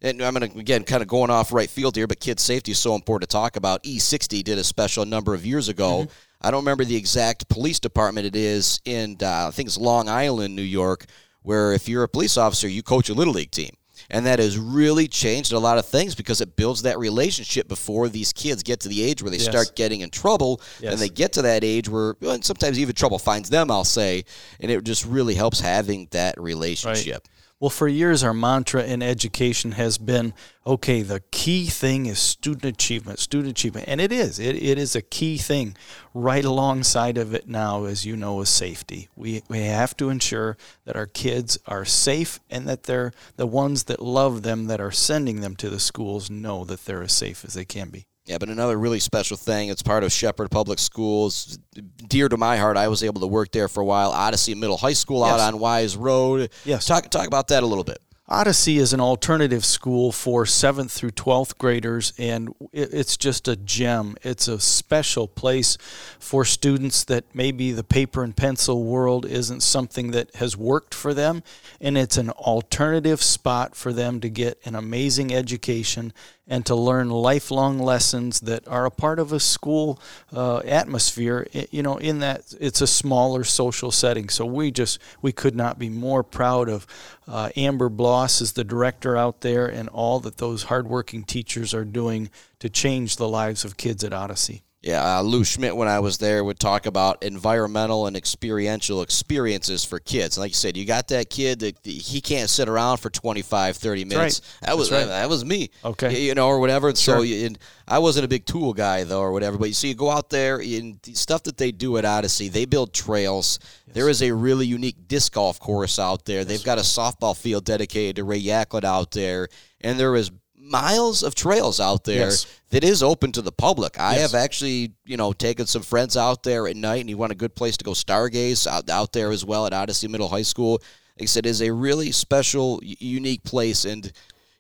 and 0.02 0.22
I'm 0.22 0.34
going 0.34 0.52
to, 0.52 0.60
again, 0.60 0.84
kind 0.84 1.02
of 1.02 1.08
going 1.08 1.30
off 1.30 1.54
right 1.54 1.70
field 1.70 1.96
here, 1.96 2.08
but 2.08 2.20
kids' 2.20 2.42
safety 2.42 2.72
is 2.72 2.80
so 2.80 2.96
important 2.96 3.30
to 3.30 3.34
talk 3.34 3.56
about. 3.56 3.84
E60 3.84 4.44
did 4.44 4.58
a 4.58 4.64
special 4.64 5.04
a 5.04 5.06
number 5.06 5.34
of 5.34 5.46
years 5.46 5.70
ago. 5.70 6.04
Mm-hmm. 6.04 6.12
I 6.42 6.52
don't 6.52 6.62
remember 6.62 6.84
the 6.84 6.96
exact 6.96 7.48
police 7.50 7.80
department 7.80 8.26
it 8.26 8.36
is 8.36 8.80
in, 8.84 9.18
uh, 9.22 9.48
I 9.48 9.52
think 9.52 9.68
it's 9.68 9.78
Long 9.78 10.10
Island, 10.10 10.56
New 10.56 10.64
York, 10.64 11.06
where 11.44 11.74
if 11.74 11.88
you're 11.88 12.04
a 12.04 12.10
police 12.10 12.36
officer, 12.36 12.68
you 12.68 12.82
coach 12.82 13.10
a 13.10 13.14
Little 13.14 13.34
League 13.34 13.52
team. 13.52 13.76
And 14.10 14.26
that 14.26 14.40
has 14.40 14.58
really 14.58 15.08
changed 15.08 15.54
a 15.54 15.60
lot 15.60 15.78
of 15.78 15.86
things 15.86 16.16
because 16.16 16.42
it 16.42 16.56
builds 16.56 16.82
that 16.82 16.98
relationship 16.98 17.68
before 17.68 18.10
these 18.10 18.34
kids 18.34 18.64
get 18.64 18.82
to 18.82 18.90
the 18.90 19.04
age 19.04 19.22
where 19.22 19.30
they 19.30 19.38
yes. 19.38 19.46
start 19.46 19.76
getting 19.76 20.02
in 20.02 20.10
trouble. 20.10 20.60
Yes. 20.82 20.94
And 20.94 21.02
they 21.02 21.08
get 21.08 21.34
to 21.34 21.44
that 21.44 21.64
age 21.64 21.88
where 21.88 22.16
well, 22.20 22.42
sometimes 22.42 22.80
even 22.80 22.96
trouble 22.96 23.20
finds 23.20 23.50
them, 23.50 23.70
I'll 23.70 23.86
say. 23.86 24.26
And 24.60 24.72
it 24.72 24.84
just 24.84 25.06
really 25.06 25.36
helps 25.36 25.60
having 25.60 26.08
that 26.12 26.42
relationship. 26.42 27.28
Right. 27.28 27.41
Well, 27.62 27.70
for 27.70 27.88
years, 27.88 28.24
our 28.24 28.34
mantra 28.34 28.84
in 28.84 29.04
education 29.04 29.74
has 29.74 30.00
been 30.00 30.34
okay, 30.66 31.04
the 31.04 31.20
key 31.30 31.68
thing 31.68 32.08
is 32.08 32.18
student 32.18 32.66
achievement, 32.66 33.20
student 33.20 33.52
achievement. 33.52 33.88
And 33.88 34.02
it 34.02 34.12
is. 34.12 34.40
It, 34.40 34.56
it 34.56 34.80
is 34.80 34.96
a 34.96 35.02
key 35.04 35.38
thing. 35.38 35.78
Right 36.12 36.44
alongside 36.44 37.20
of 37.20 37.36
it 37.36 37.48
now, 37.48 37.86
as 37.86 38.04
you 38.04 38.18
know, 38.18 38.42
is 38.42 38.50
safety. 38.50 39.10
We, 39.16 39.44
we 39.48 39.60
have 39.60 39.96
to 39.98 40.10
ensure 40.10 40.58
that 40.86 40.96
our 40.96 41.06
kids 41.06 41.60
are 41.68 41.86
safe 41.86 42.40
and 42.50 42.68
that 42.68 42.84
they're 42.84 43.14
the 43.36 43.46
ones 43.46 43.84
that 43.84 44.02
love 44.02 44.42
them, 44.42 44.66
that 44.66 44.82
are 44.82 44.92
sending 44.92 45.42
them 45.42 45.56
to 45.58 45.70
the 45.70 45.80
schools, 45.80 46.32
know 46.32 46.66
that 46.66 46.86
they're 46.86 47.04
as 47.04 47.14
safe 47.14 47.46
as 47.46 47.54
they 47.54 47.66
can 47.66 47.90
be. 47.90 48.08
Yeah, 48.32 48.38
but 48.38 48.48
another 48.48 48.78
really 48.78 49.02
special 49.02 49.36
thing, 49.36 49.68
it's 49.68 49.84
part 49.84 50.06
of 50.06 50.12
Shepherd 50.14 50.50
Public 50.50 50.80
Schools. 50.80 51.60
Dear 52.08 52.30
to 52.30 52.38
my 52.38 52.56
heart, 52.56 52.78
I 52.78 52.88
was 52.88 53.04
able 53.04 53.20
to 53.20 53.28
work 53.28 53.52
there 53.52 53.68
for 53.68 53.82
a 53.82 53.86
while. 53.86 54.12
Odyssey 54.12 54.56
Middle 54.56 54.78
High 54.78 54.94
School 54.94 55.20
yes. 55.20 55.34
out 55.34 55.54
on 55.54 55.60
Wise 55.60 55.98
Road. 55.98 56.50
Yes. 56.64 56.86
Talk, 56.86 57.10
talk 57.10 57.28
about 57.28 57.50
that 57.50 57.62
a 57.62 57.66
little 57.66 57.84
bit. 57.84 58.00
Odyssey 58.30 58.78
is 58.78 58.94
an 58.94 59.02
alternative 59.02 59.66
school 59.66 60.14
for 60.14 60.46
7th 60.46 60.92
through 60.92 61.12
12th 61.12 61.58
graders, 61.58 62.14
and 62.18 62.56
it's 62.72 63.18
just 63.18 63.50
a 63.50 63.58
gem. 63.58 64.16
It's 64.24 64.48
a 64.48 64.62
special 64.62 65.28
place 65.28 65.78
for 66.18 66.46
students 66.46 67.04
that 67.04 67.26
maybe 67.36 67.74
the 67.74 67.84
paper 67.84 68.24
and 68.24 68.34
pencil 68.34 68.86
world 68.86 69.26
isn't 69.26 69.60
something 69.60 70.12
that 70.12 70.34
has 70.36 70.56
worked 70.56 70.94
for 70.96 71.14
them, 71.14 71.44
and 71.82 71.98
it's 71.98 72.16
an 72.16 72.30
alternative 72.30 73.22
spot 73.22 73.76
for 73.76 73.92
them 73.92 74.22
to 74.22 74.30
get 74.30 74.58
an 74.64 74.76
amazing 74.76 75.34
education 75.34 76.14
and 76.48 76.66
to 76.66 76.76
learn 76.76 77.10
lifelong 77.10 77.80
lessons 77.80 78.42
that 78.42 78.68
are 78.68 78.86
a 78.86 78.92
part 78.92 79.20
of 79.20 79.32
a 79.32 79.40
school 79.40 80.00
uh, 80.34 80.58
atmosphere. 80.60 81.48
You 81.72 81.84
know, 81.84 81.98
in 81.98 82.20
that 82.20 82.54
it's 82.60 82.82
a 82.82 82.88
smaller 82.88 83.44
social 83.44 83.92
setting. 83.92 84.30
So 84.30 84.46
we 84.46 84.72
just 84.72 85.00
we 85.22 85.32
could 85.32 85.56
not 85.56 85.80
be 85.80 85.90
more 85.90 86.24
proud 86.24 86.70
of 86.70 86.88
uh, 87.28 87.50
Amber 87.56 87.90
Bloss 87.90 88.42
as 88.42 88.54
the 88.54 88.64
director 88.64 89.16
out 89.16 89.42
there 89.42 89.68
and 89.68 89.88
all 89.90 90.20
that 90.22 90.38
those 90.38 90.64
hardworking 90.64 91.24
teachers 91.24 91.74
are 91.74 91.86
doing 91.86 92.30
to 92.60 92.70
change 92.70 93.16
the 93.16 93.28
lives 93.28 93.64
of 93.64 93.78
kids 93.78 94.04
at 94.04 94.14
Odyssey. 94.14 94.64
Yeah, 94.82 95.20
uh, 95.20 95.22
Lou 95.22 95.44
Schmidt, 95.44 95.76
when 95.76 95.88
I 95.88 96.00
was 96.00 96.18
there, 96.18 96.44
would 96.44 96.58
talk 96.58 96.88
about 96.88 97.22
environmental 97.22 98.08
and 98.08 98.18
experiential 98.18 99.04
experiences 99.04 99.86
for 99.86 100.00
kids. 100.00 100.38
And 100.38 100.42
like 100.42 100.52
you 100.52 100.56
said, 100.56 100.76
you 100.76 100.86
got 100.86 101.10
that 101.10 101.30
kid 101.30 101.60
that 101.60 101.86
he 101.86 102.20
can't 102.20 102.50
sit 102.50 102.68
around 102.68 102.98
for 102.98 103.12
25, 103.12 103.78
30 103.78 104.06
minutes. 104.06 104.42
Right. 104.42 104.68
That 104.70 104.78
was 104.80 104.92
right. 104.92 105.06
that 105.06 105.30
was 105.30 105.46
me. 105.46 105.70
Okay. 105.86 106.24
You 106.24 106.34
know, 106.34 106.48
or 106.48 106.60
whatever. 106.60 106.90
And 106.90 106.98
sure. 106.98 107.24
so 107.24 107.46
and 107.46 107.60
I 107.88 108.00
wasn't 108.00 108.26
a 108.26 108.28
big 108.28 108.48
tool 108.48 108.74
guy, 108.74 109.04
though, 109.04 109.22
or 109.22 109.32
whatever. 109.32 109.60
But 109.60 109.68
you 109.68 109.76
see, 109.76 109.90
you 109.90 109.94
go 109.94 110.10
out 110.10 110.32
there, 110.32 110.58
and 110.58 111.00
the 111.04 111.14
stuff 111.14 111.44
that 111.44 111.58
they 111.58 111.72
do 111.72 111.98
at 111.98 112.06
Odyssey, 112.06 112.50
they 112.50 112.66
build 112.66 112.92
trails. 112.92 113.60
Yes. 113.86 113.94
There 113.94 114.10
is 114.10 114.24
a 114.24 114.32
really 114.32 114.66
unique 114.66 115.08
disc 115.08 115.34
golf 115.34 115.60
course 115.60 116.00
out 116.00 116.26
there. 116.26 116.40
Yes. 116.40 116.48
They've 116.48 116.64
got 116.64 116.80
a 116.80 116.82
softball 116.82 117.38
field 117.38 117.66
dedicated 117.66 118.16
to 118.16 118.24
Ray 118.24 118.42
Yaklett 118.42 118.84
out 118.84 119.12
there. 119.12 119.48
And 119.82 120.00
there 120.00 120.16
is 120.16 120.32
miles 120.72 121.22
of 121.22 121.36
trails 121.36 121.80
out 121.80 122.06
there 122.06 122.30
yes. 122.30 122.48
that 122.70 122.84
is 122.84 123.04
open 123.04 123.32
to 123.34 123.42
the 123.42 123.52
public. 123.52 124.00
I 124.00 124.16
yes. 124.16 124.32
have 124.32 124.42
actually, 124.42 124.94
you 125.06 125.18
know, 125.18 125.34
taken 125.34 125.68
some 125.68 125.82
friends 125.82 126.16
out 126.16 126.44
there 126.44 126.68
at 126.68 126.76
night, 126.76 127.02
and 127.02 127.10
you 127.10 127.18
want 127.18 127.34
a 127.34 127.36
good 127.36 127.54
place 127.54 127.78
to 127.78 127.84
go 127.84 127.92
stargaze 127.92 128.66
out, 128.66 128.90
out 128.90 129.12
there 129.12 129.32
as 129.32 129.46
well 129.46 129.68
at 129.68 129.74
Odyssey 129.74 130.08
Middle 130.08 130.30
High 130.30 130.42
School. 130.42 130.82
Like 131.20 131.24
I 131.24 131.26
said, 131.26 131.46
is 131.46 131.62
a 131.62 131.72
really 131.72 132.12
special, 132.12 132.80
unique 132.84 133.44
place, 133.44 133.86
and 133.86 134.12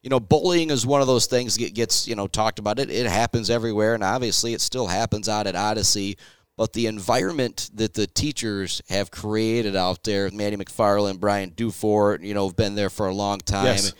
you 0.03 0.09
know, 0.09 0.19
bullying 0.19 0.69
is 0.69 0.85
one 0.85 1.01
of 1.01 1.07
those 1.07 1.27
things 1.27 1.57
that 1.57 1.73
gets 1.73 2.07
you 2.07 2.15
know 2.15 2.27
talked 2.27 2.59
about. 2.59 2.77
It 2.77 2.91
it 2.91 3.07
happens 3.07 3.49
everywhere, 3.49 3.95
and 3.95 4.03
obviously 4.03 4.53
it 4.53 4.61
still 4.61 4.87
happens 4.87 5.29
out 5.29 5.47
at 5.47 5.55
Odyssey. 5.55 6.17
But 6.57 6.73
the 6.73 6.87
environment 6.87 7.71
that 7.73 7.93
the 7.93 8.05
teachers 8.05 8.81
have 8.89 9.09
created 9.09 9.75
out 9.75 10.03
there, 10.03 10.29
Maddie 10.31 10.57
McFarland, 10.57 11.19
Brian 11.19 11.51
Dufort, 11.51 12.23
you 12.23 12.35
know, 12.35 12.47
have 12.47 12.57
been 12.57 12.75
there 12.75 12.89
for 12.89 13.07
a 13.07 13.13
long 13.13 13.39
time. 13.39 13.65
Yes 13.65 13.93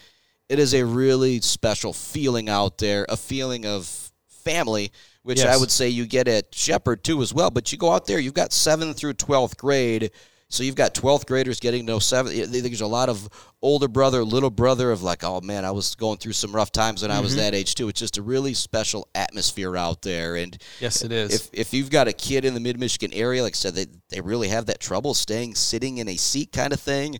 it 0.52 0.60
is 0.60 0.74
a 0.74 0.84
really 0.84 1.40
special 1.42 1.94
feeling 1.94 2.50
out 2.50 2.78
there, 2.78 3.06
a 3.10 3.18
feeling 3.18 3.66
of 3.66 4.12
family, 4.28 4.92
which 5.24 5.44
I 5.46 5.58
would 5.58 5.72
say 5.72 5.88
you 5.90 6.06
get 6.06 6.28
at 6.28 6.54
Shepherd 6.54 7.04
too 7.04 7.22
as 7.22 7.34
well. 7.34 7.50
But 7.52 7.72
you 7.72 7.78
go 7.78 7.92
out 7.92 8.06
there, 8.06 8.20
you've 8.20 8.34
got 8.34 8.52
seventh 8.54 8.98
through 8.98 9.14
twelfth 9.14 9.58
grade. 9.58 10.12
So 10.50 10.64
you've 10.64 10.76
got 10.76 10.94
12th 10.94 11.28
graders 11.28 11.62
getting 11.62 11.86
to 11.86 11.94
know 11.94 12.00
seventh. 12.00 12.52
There's 12.52 12.82
a 12.82 12.86
lot 12.86 13.08
of 13.08 13.30
older 13.62 13.88
brother, 13.88 14.22
little 14.22 14.50
brother 14.50 14.92
of 14.92 15.02
like, 15.02 15.24
oh 15.24 15.40
man, 15.40 15.64
I 15.64 15.72
was 15.72 15.96
going 15.96 16.18
through 16.18 16.34
some 16.34 16.52
rough 16.54 16.74
times 16.74 17.04
when 17.04 17.10
I 17.10 17.14
Mm-hmm. 17.14 17.24
was 17.24 17.36
that 17.38 17.56
age 17.56 17.74
too. 17.74 17.88
It's 17.88 18.02
just 18.02 18.18
a 18.18 18.22
really 18.22 18.54
special 18.54 19.08
atmosphere 19.16 19.78
out 19.78 20.02
there. 20.02 20.36
And 20.36 20.58
Yes, 20.82 21.04
it 21.04 21.14
is. 21.14 21.34
if 21.34 21.50
if 21.54 21.74
you've 21.74 21.90
got 21.90 22.10
a 22.10 22.12
kid 22.14 22.44
in 22.44 22.54
the 22.54 22.60
mid 22.60 22.78
Michigan 22.78 23.14
area, 23.14 23.42
like 23.44 23.54
I 23.54 23.56
said, 23.56 23.76
they, 23.76 23.86
they 24.10 24.20
really 24.20 24.50
have 24.50 24.66
that 24.66 24.82
trouble 24.82 25.14
staying 25.14 25.56
sitting 25.56 26.00
in 26.00 26.10
a 26.10 26.18
seat 26.18 26.52
kind 26.52 26.74
of 26.74 26.82
thing. 26.82 27.20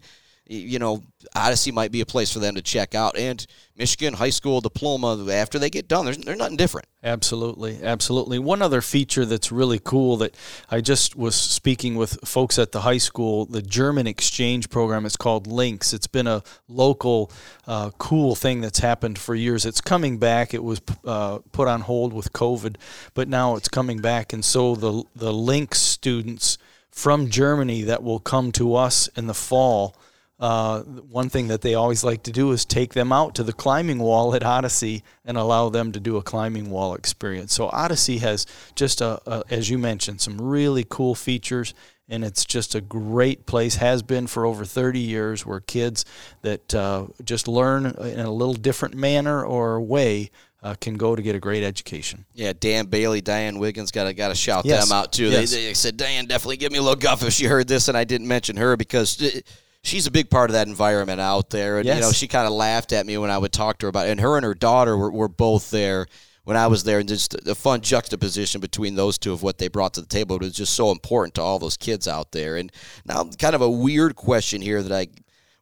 You 0.52 0.80
know, 0.80 1.02
Odyssey 1.34 1.72
might 1.72 1.94
be 1.94 2.02
a 2.02 2.06
place 2.06 2.32
for 2.32 2.40
them 2.40 2.56
to 2.56 2.62
check 2.62 2.94
out. 2.94 3.18
And 3.18 3.46
Michigan 3.78 4.14
high 4.14 4.32
school 4.32 4.60
diploma 4.60 5.26
after 5.32 5.58
they 5.58 5.70
get 5.70 5.88
done, 5.88 6.04
there's 6.04 6.18
they're 6.18 6.36
nothing 6.36 6.58
different. 6.58 6.88
Absolutely, 7.02 7.82
absolutely. 7.82 8.38
One 8.38 8.62
other 8.62 8.82
feature 8.82 9.26
that's 9.26 9.50
really 9.50 9.80
cool 9.80 10.18
that 10.18 10.36
I 10.70 10.82
just 10.82 11.16
was 11.16 11.36
speaking 11.36 11.96
with 11.96 12.20
folks 12.28 12.60
at 12.60 12.74
the 12.74 12.82
high 12.82 12.98
school, 12.98 13.46
the 13.46 13.62
German 13.62 14.08
exchange 14.08 14.70
program. 14.70 15.06
It's 15.06 15.16
called 15.16 15.48
Links. 15.48 15.94
It's 15.94 16.08
been 16.08 16.28
a 16.28 16.44
local, 16.68 17.32
uh, 17.66 17.92
cool 17.98 18.36
thing 18.36 18.60
that's 18.60 18.80
happened 18.80 19.18
for 19.18 19.34
years. 19.34 19.66
It's 19.66 19.80
coming 19.80 20.18
back. 20.18 20.54
It 20.54 20.64
was 20.66 20.82
uh, 21.06 21.40
put 21.54 21.70
on 21.70 21.80
hold 21.80 22.12
with 22.12 22.34
COVID, 22.34 22.76
but 23.14 23.30
now 23.30 23.56
it's 23.56 23.70
coming 23.70 24.00
back. 24.00 24.34
And 24.34 24.44
so 24.44 24.76
the 24.76 25.04
the 25.16 25.32
Links 25.32 25.80
students 25.80 26.58
from 26.92 27.30
Germany 27.30 27.84
that 27.84 28.04
will 28.04 28.20
come 28.20 28.52
to 28.52 28.76
us 28.76 29.08
in 29.16 29.28
the 29.28 29.34
fall 29.34 29.96
uh, 30.42 30.82
one 30.82 31.30
thing 31.30 31.48
that 31.50 31.62
they 31.62 31.76
always 31.76 32.04
like 32.04 32.24
to 32.24 32.32
do 32.32 32.52
is 32.52 32.66
take 32.66 32.94
them 32.94 33.14
out 33.14 33.36
to 33.36 33.44
the 33.44 33.54
climbing 33.54 34.00
wall 34.00 34.34
at 34.36 34.44
Odyssey 34.44 35.04
and 35.24 35.38
allow 35.38 35.70
them 35.70 35.92
to 35.94 36.00
do 36.00 36.18
a 36.18 36.24
climbing 36.24 36.70
wall 36.72 36.96
experience. 36.96 37.54
So 37.54 37.68
Odyssey 37.72 38.18
has 38.18 38.48
just 38.76 39.00
a, 39.02 39.22
a 39.32 39.44
as 39.52 39.70
you 39.70 39.78
mentioned, 39.78 40.20
some 40.20 40.42
really 40.42 40.84
cool 40.90 41.14
features, 41.16 41.74
and 42.10 42.26
it's 42.26 42.44
just 42.44 42.74
a 42.76 42.82
great 42.82 43.46
place. 43.46 43.76
Has 43.76 44.02
been 44.02 44.26
for 44.28 44.46
over 44.48 44.66
30 44.66 45.00
years, 45.00 45.46
where 45.46 45.60
kids 45.60 46.06
that 46.42 46.74
uh, 46.74 47.06
just 47.24 47.48
learn 47.48 47.86
in 47.86 48.20
a 48.20 48.32
little 48.32 48.56
different 48.56 48.96
manner 48.96 49.46
or 49.46 49.80
way 49.80 50.32
uh, 50.64 50.74
can 50.82 50.96
go 50.96 51.16
to 51.16 51.22
get 51.22 51.36
a 51.36 51.40
great 51.40 51.64
education. 51.64 52.26
Yeah, 52.34 52.54
Dan 52.60 52.88
Bailey, 52.88 53.22
Diane 53.22 53.60
Wiggins, 53.60 53.92
got 53.92 54.06
to 54.06 54.14
got 54.14 54.30
to 54.30 54.36
shout 54.36 54.66
Yes. 54.66 54.90
them 54.90 54.98
out 54.98 55.14
too. 55.14 55.30
Yes. 55.30 55.52
They, 55.52 55.66
they 55.66 55.74
said 55.76 55.98
Diane 55.98 56.26
definitely 56.26 56.58
give 56.58 56.72
me 56.72 56.80
a 56.80 56.82
little 56.82 56.96
guff 57.00 57.24
if 57.24 57.32
she 57.34 57.46
heard 57.46 57.68
this, 57.68 57.88
and 57.88 57.96
I 57.98 58.04
didn't 58.06 58.28
mention 58.28 58.58
her 58.58 58.76
because 58.76 59.22
uh, 59.22 59.40
she's 59.84 60.08
a 60.08 60.12
big 60.12 60.30
part 60.30 60.50
of 60.50 60.54
that 60.54 60.68
environment 60.68 61.22
out 61.22 61.50
there. 61.50 61.78
And 61.78 61.88
you 61.88 62.00
know, 62.00 62.12
she 62.12 62.28
kind 62.28 62.48
of 62.48 62.54
laughed 62.54 62.94
at 62.94 63.06
me 63.06 63.18
when 63.18 63.32
I 63.32 63.38
would 63.38 63.52
talk 63.52 63.80
to 63.80 63.86
her 63.86 63.90
about 63.90 64.08
it. 64.08 64.12
And 64.12 64.20
her 64.20 64.38
and 64.38 64.46
her 64.46 64.54
daughter 64.54 64.96
were, 64.98 65.12
were 65.12 65.28
both 65.28 65.72
there 65.72 66.08
when 66.44 66.58
I 66.58 66.68
was 66.68 66.84
there, 66.84 66.98
and 66.98 67.08
just 67.08 67.36
a 67.48 67.54
fun 67.54 67.82
juxtaposition 67.82 68.62
between 68.62 68.96
those 68.96 69.20
two 69.20 69.32
of 69.32 69.44
what 69.44 69.60
they 69.60 69.68
brought 69.68 69.94
to 69.94 70.02
the 70.02 70.08
table. 70.08 70.36
It 70.38 70.42
was 70.42 70.54
just 70.54 70.74
so 70.74 70.92
important 70.92 71.36
to 71.36 71.42
all 71.42 71.60
those 71.60 71.78
kids 71.78 72.08
out 72.08 72.32
there. 72.32 72.58
And 72.58 72.72
now, 73.06 73.30
kind 73.38 73.54
of 73.54 73.62
a 73.62 73.70
weird 73.70 74.16
question 74.16 74.62
here 74.62 74.82
that 74.82 74.92
I 74.92 75.08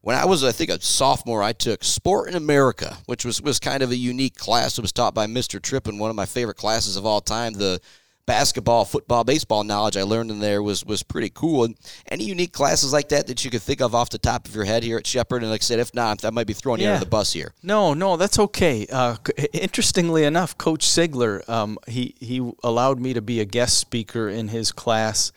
when 0.02 0.16
I 0.16 0.26
was, 0.26 0.44
I 0.44 0.54
think, 0.54 0.70
a 0.70 0.82
sophomore, 0.82 1.44
I 1.44 1.52
took 1.52 1.84
Sport 1.84 2.30
in 2.30 2.36
America, 2.36 2.98
which 3.06 3.26
was, 3.26 3.42
was 3.42 3.60
kind 3.60 3.84
of 3.84 3.92
a 3.92 3.98
unique 3.98 4.36
class. 4.36 4.78
It 4.78 4.82
was 4.82 4.94
taught 4.94 5.14
by 5.14 5.28
Mr. 5.28 5.62
Trippin, 5.62 5.98
one 5.98 6.10
of 6.10 6.16
my 6.16 6.26
favorite 6.26 6.56
classes 6.56 6.96
of 6.96 7.06
all 7.06 7.20
time. 7.20 7.54
The 7.54 7.82
basketball, 8.30 8.86
football, 8.86 9.24
baseball 9.24 9.64
knowledge 9.64 9.98
I 9.98 10.04
learned 10.04 10.30
in 10.30 10.38
there 10.40 10.62
was 10.62 10.86
was 10.86 11.02
pretty 11.02 11.32
cool. 11.34 11.64
And 11.64 11.76
any 12.12 12.26
unique 12.26 12.54
classes 12.54 12.94
like 12.94 13.10
that 13.10 13.26
that 13.26 13.44
you 13.44 13.50
could 13.50 13.64
think 13.64 13.82
of 13.82 13.96
off 13.96 14.12
the 14.12 14.20
top 14.20 14.48
of 14.48 14.54
your 14.54 14.66
head 14.66 14.84
here 14.84 15.00
at 15.00 15.08
Shepherd? 15.08 15.42
And 15.42 15.50
like 15.50 15.62
I 15.62 15.66
said, 15.66 15.80
if 15.80 15.96
not, 15.96 16.24
I 16.24 16.30
might 16.30 16.46
be 16.46 16.54
throwing 16.54 16.80
you 16.80 16.86
Yeah. 16.86 16.94
under 16.94 17.06
the 17.06 17.10
bus 17.10 17.34
here. 17.34 17.54
No, 17.64 17.96
no, 17.96 18.18
that's 18.18 18.38
okay. 18.38 18.86
Uh, 18.92 19.16
interestingly 19.52 20.26
enough, 20.26 20.56
Coach 20.60 20.86
Sigler, 20.86 21.42
um, 21.50 21.80
he 21.88 22.14
he 22.20 22.38
allowed 22.64 23.00
me 23.00 23.14
to 23.14 23.22
be 23.22 23.40
a 23.40 23.46
guest 23.46 23.80
speaker 23.80 24.30
in 24.30 24.50
his 24.50 24.72
class 24.72 25.32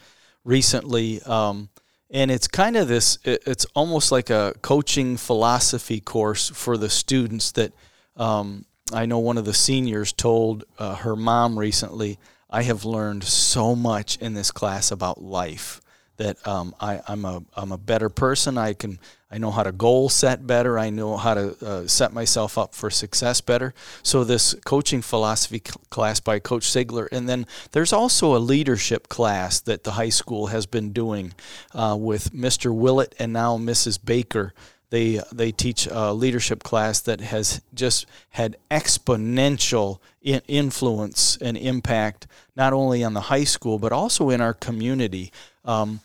recently, 0.44 1.22
um, 1.22 1.70
and 2.10 2.30
it's 2.30 2.46
kind 2.46 2.76
of 2.76 2.88
this. 2.88 3.16
It's 3.24 3.64
almost 3.74 4.12
like 4.12 4.28
a 4.28 4.52
coaching 4.60 5.16
philosophy 5.16 5.98
course 6.00 6.50
for 6.50 6.76
the 6.76 6.90
students. 6.90 7.52
That 7.52 7.72
um, 8.18 8.66
I 8.92 9.06
know 9.06 9.18
one 9.18 9.38
of 9.38 9.46
the 9.46 9.54
seniors 9.54 10.12
told 10.12 10.64
uh, 10.78 10.96
her 10.96 11.16
mom 11.16 11.58
recently. 11.58 12.18
I 12.52 12.62
have 12.64 12.84
learned 12.84 13.24
so 13.24 13.74
much 13.74 14.18
in 14.18 14.34
this 14.34 14.50
class 14.50 14.92
about 14.92 15.22
life 15.22 15.80
that 16.18 16.46
um, 16.46 16.74
I, 16.78 17.00
I'm 17.08 17.24
a 17.24 17.42
I'm 17.56 17.72
a 17.72 17.78
better 17.78 18.10
person. 18.10 18.58
I 18.58 18.74
can 18.74 18.98
I 19.30 19.38
know 19.38 19.50
how 19.50 19.62
to 19.62 19.72
goal 19.72 20.10
set 20.10 20.46
better. 20.46 20.78
I 20.78 20.90
know 20.90 21.16
how 21.16 21.32
to 21.32 21.66
uh, 21.66 21.86
set 21.86 22.12
myself 22.12 22.58
up 22.58 22.74
for 22.74 22.90
success 22.90 23.40
better. 23.40 23.72
So 24.02 24.22
this 24.22 24.54
coaching 24.66 25.00
philosophy 25.00 25.62
cl- 25.64 25.80
class 25.88 26.20
by 26.20 26.38
Coach 26.38 26.64
Sigler, 26.64 27.08
and 27.10 27.26
then 27.26 27.46
there's 27.72 27.94
also 27.94 28.36
a 28.36 28.38
leadership 28.38 29.08
class 29.08 29.58
that 29.60 29.84
the 29.84 29.92
high 29.92 30.10
school 30.10 30.48
has 30.48 30.66
been 30.66 30.92
doing 30.92 31.32
uh, 31.72 31.96
with 31.98 32.32
Mr. 32.34 32.74
Willett 32.74 33.14
and 33.18 33.32
now 33.32 33.56
Mrs. 33.56 33.98
Baker. 34.04 34.52
They 34.92 35.22
they 35.32 35.52
teach 35.52 35.88
a 35.90 36.12
leadership 36.12 36.62
class 36.62 37.00
that 37.00 37.22
has 37.22 37.62
just 37.72 38.04
had 38.28 38.58
exponential 38.70 40.00
in 40.20 40.42
influence 40.46 41.38
and 41.40 41.56
impact 41.56 42.26
not 42.56 42.74
only 42.74 43.02
on 43.02 43.14
the 43.14 43.22
high 43.22 43.44
school 43.44 43.78
but 43.78 43.90
also 43.90 44.28
in 44.28 44.42
our 44.42 44.52
community. 44.52 45.32
Um, 45.64 46.00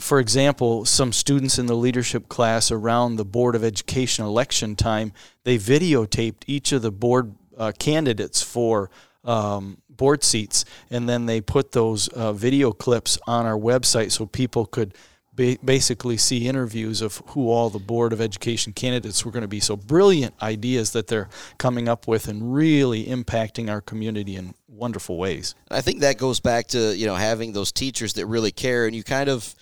for 0.00 0.18
example, 0.18 0.84
some 0.84 1.12
students 1.12 1.56
in 1.56 1.66
the 1.66 1.76
leadership 1.76 2.28
class 2.28 2.72
around 2.72 3.14
the 3.14 3.24
Board 3.24 3.54
of 3.54 3.62
Education 3.62 4.24
election 4.24 4.74
time, 4.74 5.12
they 5.44 5.56
videotaped 5.56 6.42
each 6.48 6.72
of 6.72 6.82
the 6.82 6.90
board 6.90 7.36
uh, 7.56 7.70
candidates 7.78 8.42
for 8.42 8.90
um, 9.24 9.78
board 9.88 10.24
seats, 10.24 10.64
and 10.90 11.08
then 11.08 11.26
they 11.26 11.40
put 11.40 11.70
those 11.70 12.08
uh, 12.08 12.32
video 12.32 12.72
clips 12.72 13.18
on 13.24 13.46
our 13.46 13.58
website 13.58 14.10
so 14.10 14.26
people 14.26 14.66
could 14.66 14.94
ba- 15.32 15.58
basically 15.64 16.16
see 16.16 16.46
interviews 16.46 17.02
of 17.02 17.22
who 17.28 17.50
all 17.50 17.70
the 17.70 17.78
Board 17.78 18.12
of 18.12 18.20
Education 18.20 18.72
candidates 18.72 19.24
were 19.24 19.30
going 19.30 19.42
to 19.42 19.48
be. 19.48 19.60
So 19.60 19.76
brilliant 19.76 20.34
ideas 20.42 20.92
that 20.92 21.06
they're 21.06 21.28
coming 21.58 21.88
up 21.88 22.06
with 22.06 22.28
and 22.28 22.54
really 22.54 23.04
impacting 23.06 23.70
our 23.70 23.80
community 23.80 24.36
in 24.36 24.54
wonderful 24.68 25.16
ways. 25.16 25.54
I 25.70 25.80
think 25.80 26.00
that 26.00 26.18
goes 26.18 26.40
back 26.40 26.68
to 26.68 26.96
you 26.96 27.06
know 27.06 27.14
having 27.14 27.52
those 27.52 27.72
teachers 27.72 28.14
that 28.14 28.26
really 28.26 28.52
care, 28.52 28.86
and 28.86 28.94
you 28.94 29.02
kind 29.02 29.28
of, 29.28 29.54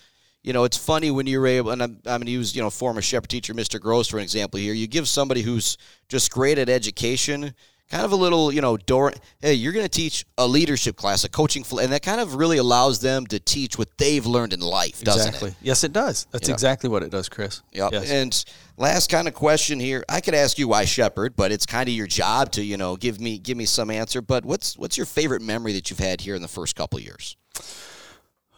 you 0.43 0.53
know, 0.53 0.65
it's 0.65 0.77
funny 0.77 1.11
when 1.11 1.27
you're 1.27 1.47
able. 1.47 1.71
And 1.71 1.83
I'm, 1.83 1.99
I'm 2.07 2.21
going 2.21 2.27
to 2.27 2.33
use 2.33 2.55
you 2.55 2.63
know 2.63 2.71
former 2.71 3.03
Shepherd 3.03 3.31
teacher 3.31 3.55
Mr. 3.55 3.81
Gross 3.81 4.09
for 4.09 4.19
an 4.19 4.23
example 4.23 4.59
here. 4.59 4.75
You 4.75 4.87
give 4.87 5.09
somebody 5.09 5.43
who's 5.43 5.77
just 6.09 6.31
great 6.31 6.59
at 6.59 6.69
education. 6.69 7.55
Kind 7.91 8.05
of 8.05 8.13
a 8.13 8.17
little, 8.17 8.53
you 8.53 8.61
know, 8.61 8.77
door. 8.77 9.13
Hey, 9.41 9.55
you're 9.55 9.73
going 9.73 9.85
to 9.85 9.91
teach 9.91 10.25
a 10.39 10.47
leadership 10.47 10.95
class, 10.95 11.25
a 11.25 11.29
coaching, 11.29 11.65
and 11.81 11.93
that 11.93 12.03
kind 12.03 12.21
of 12.21 12.37
really 12.37 12.59
allows 12.59 13.01
them 13.01 13.27
to 13.27 13.41
teach 13.41 13.77
what 13.79 13.89
they've 13.99 14.25
learned 14.25 14.53
in 14.53 14.61
life, 14.61 15.03
doesn't 15.03 15.27
exactly. 15.27 15.51
it? 15.51 15.57
Yes, 15.61 15.83
it 15.83 15.93
does. 15.93 16.29
That's 16.31 16.49
exactly 16.49 16.89
what 16.89 17.03
it 17.03 17.11
does, 17.11 17.29
Chris. 17.29 17.63
Yep. 17.73 17.93
Yes. 17.93 18.11
And 18.11 18.45
last 18.77 19.11
kind 19.11 19.27
of 19.27 19.35
question 19.35 19.81
here. 19.81 20.05
I 20.09 20.21
could 20.21 20.35
ask 20.35 20.57
you 20.57 20.69
why 20.69 20.85
Shepherd, 20.85 21.35
but 21.35 21.51
it's 21.51 21.67
kind 21.67 21.89
of 21.89 21.95
your 21.95 22.07
job 22.07 22.53
to, 22.53 22.63
you 22.63 22.77
know, 22.77 22.95
give 22.97 23.21
me 23.21 23.39
give 23.39 23.57
me 23.57 23.65
some 23.65 23.91
answer. 23.91 24.23
But 24.23 24.45
what's 24.45 24.79
what's 24.79 24.97
your 24.97 25.07
favorite 25.07 25.43
memory 25.43 25.73
that 25.73 25.91
you've 25.91 25.99
had 25.99 26.21
here 26.21 26.37
in 26.37 26.43
the 26.43 26.49
first 26.49 26.77
couple 26.77 26.99
of 26.99 27.05
years? 27.05 27.37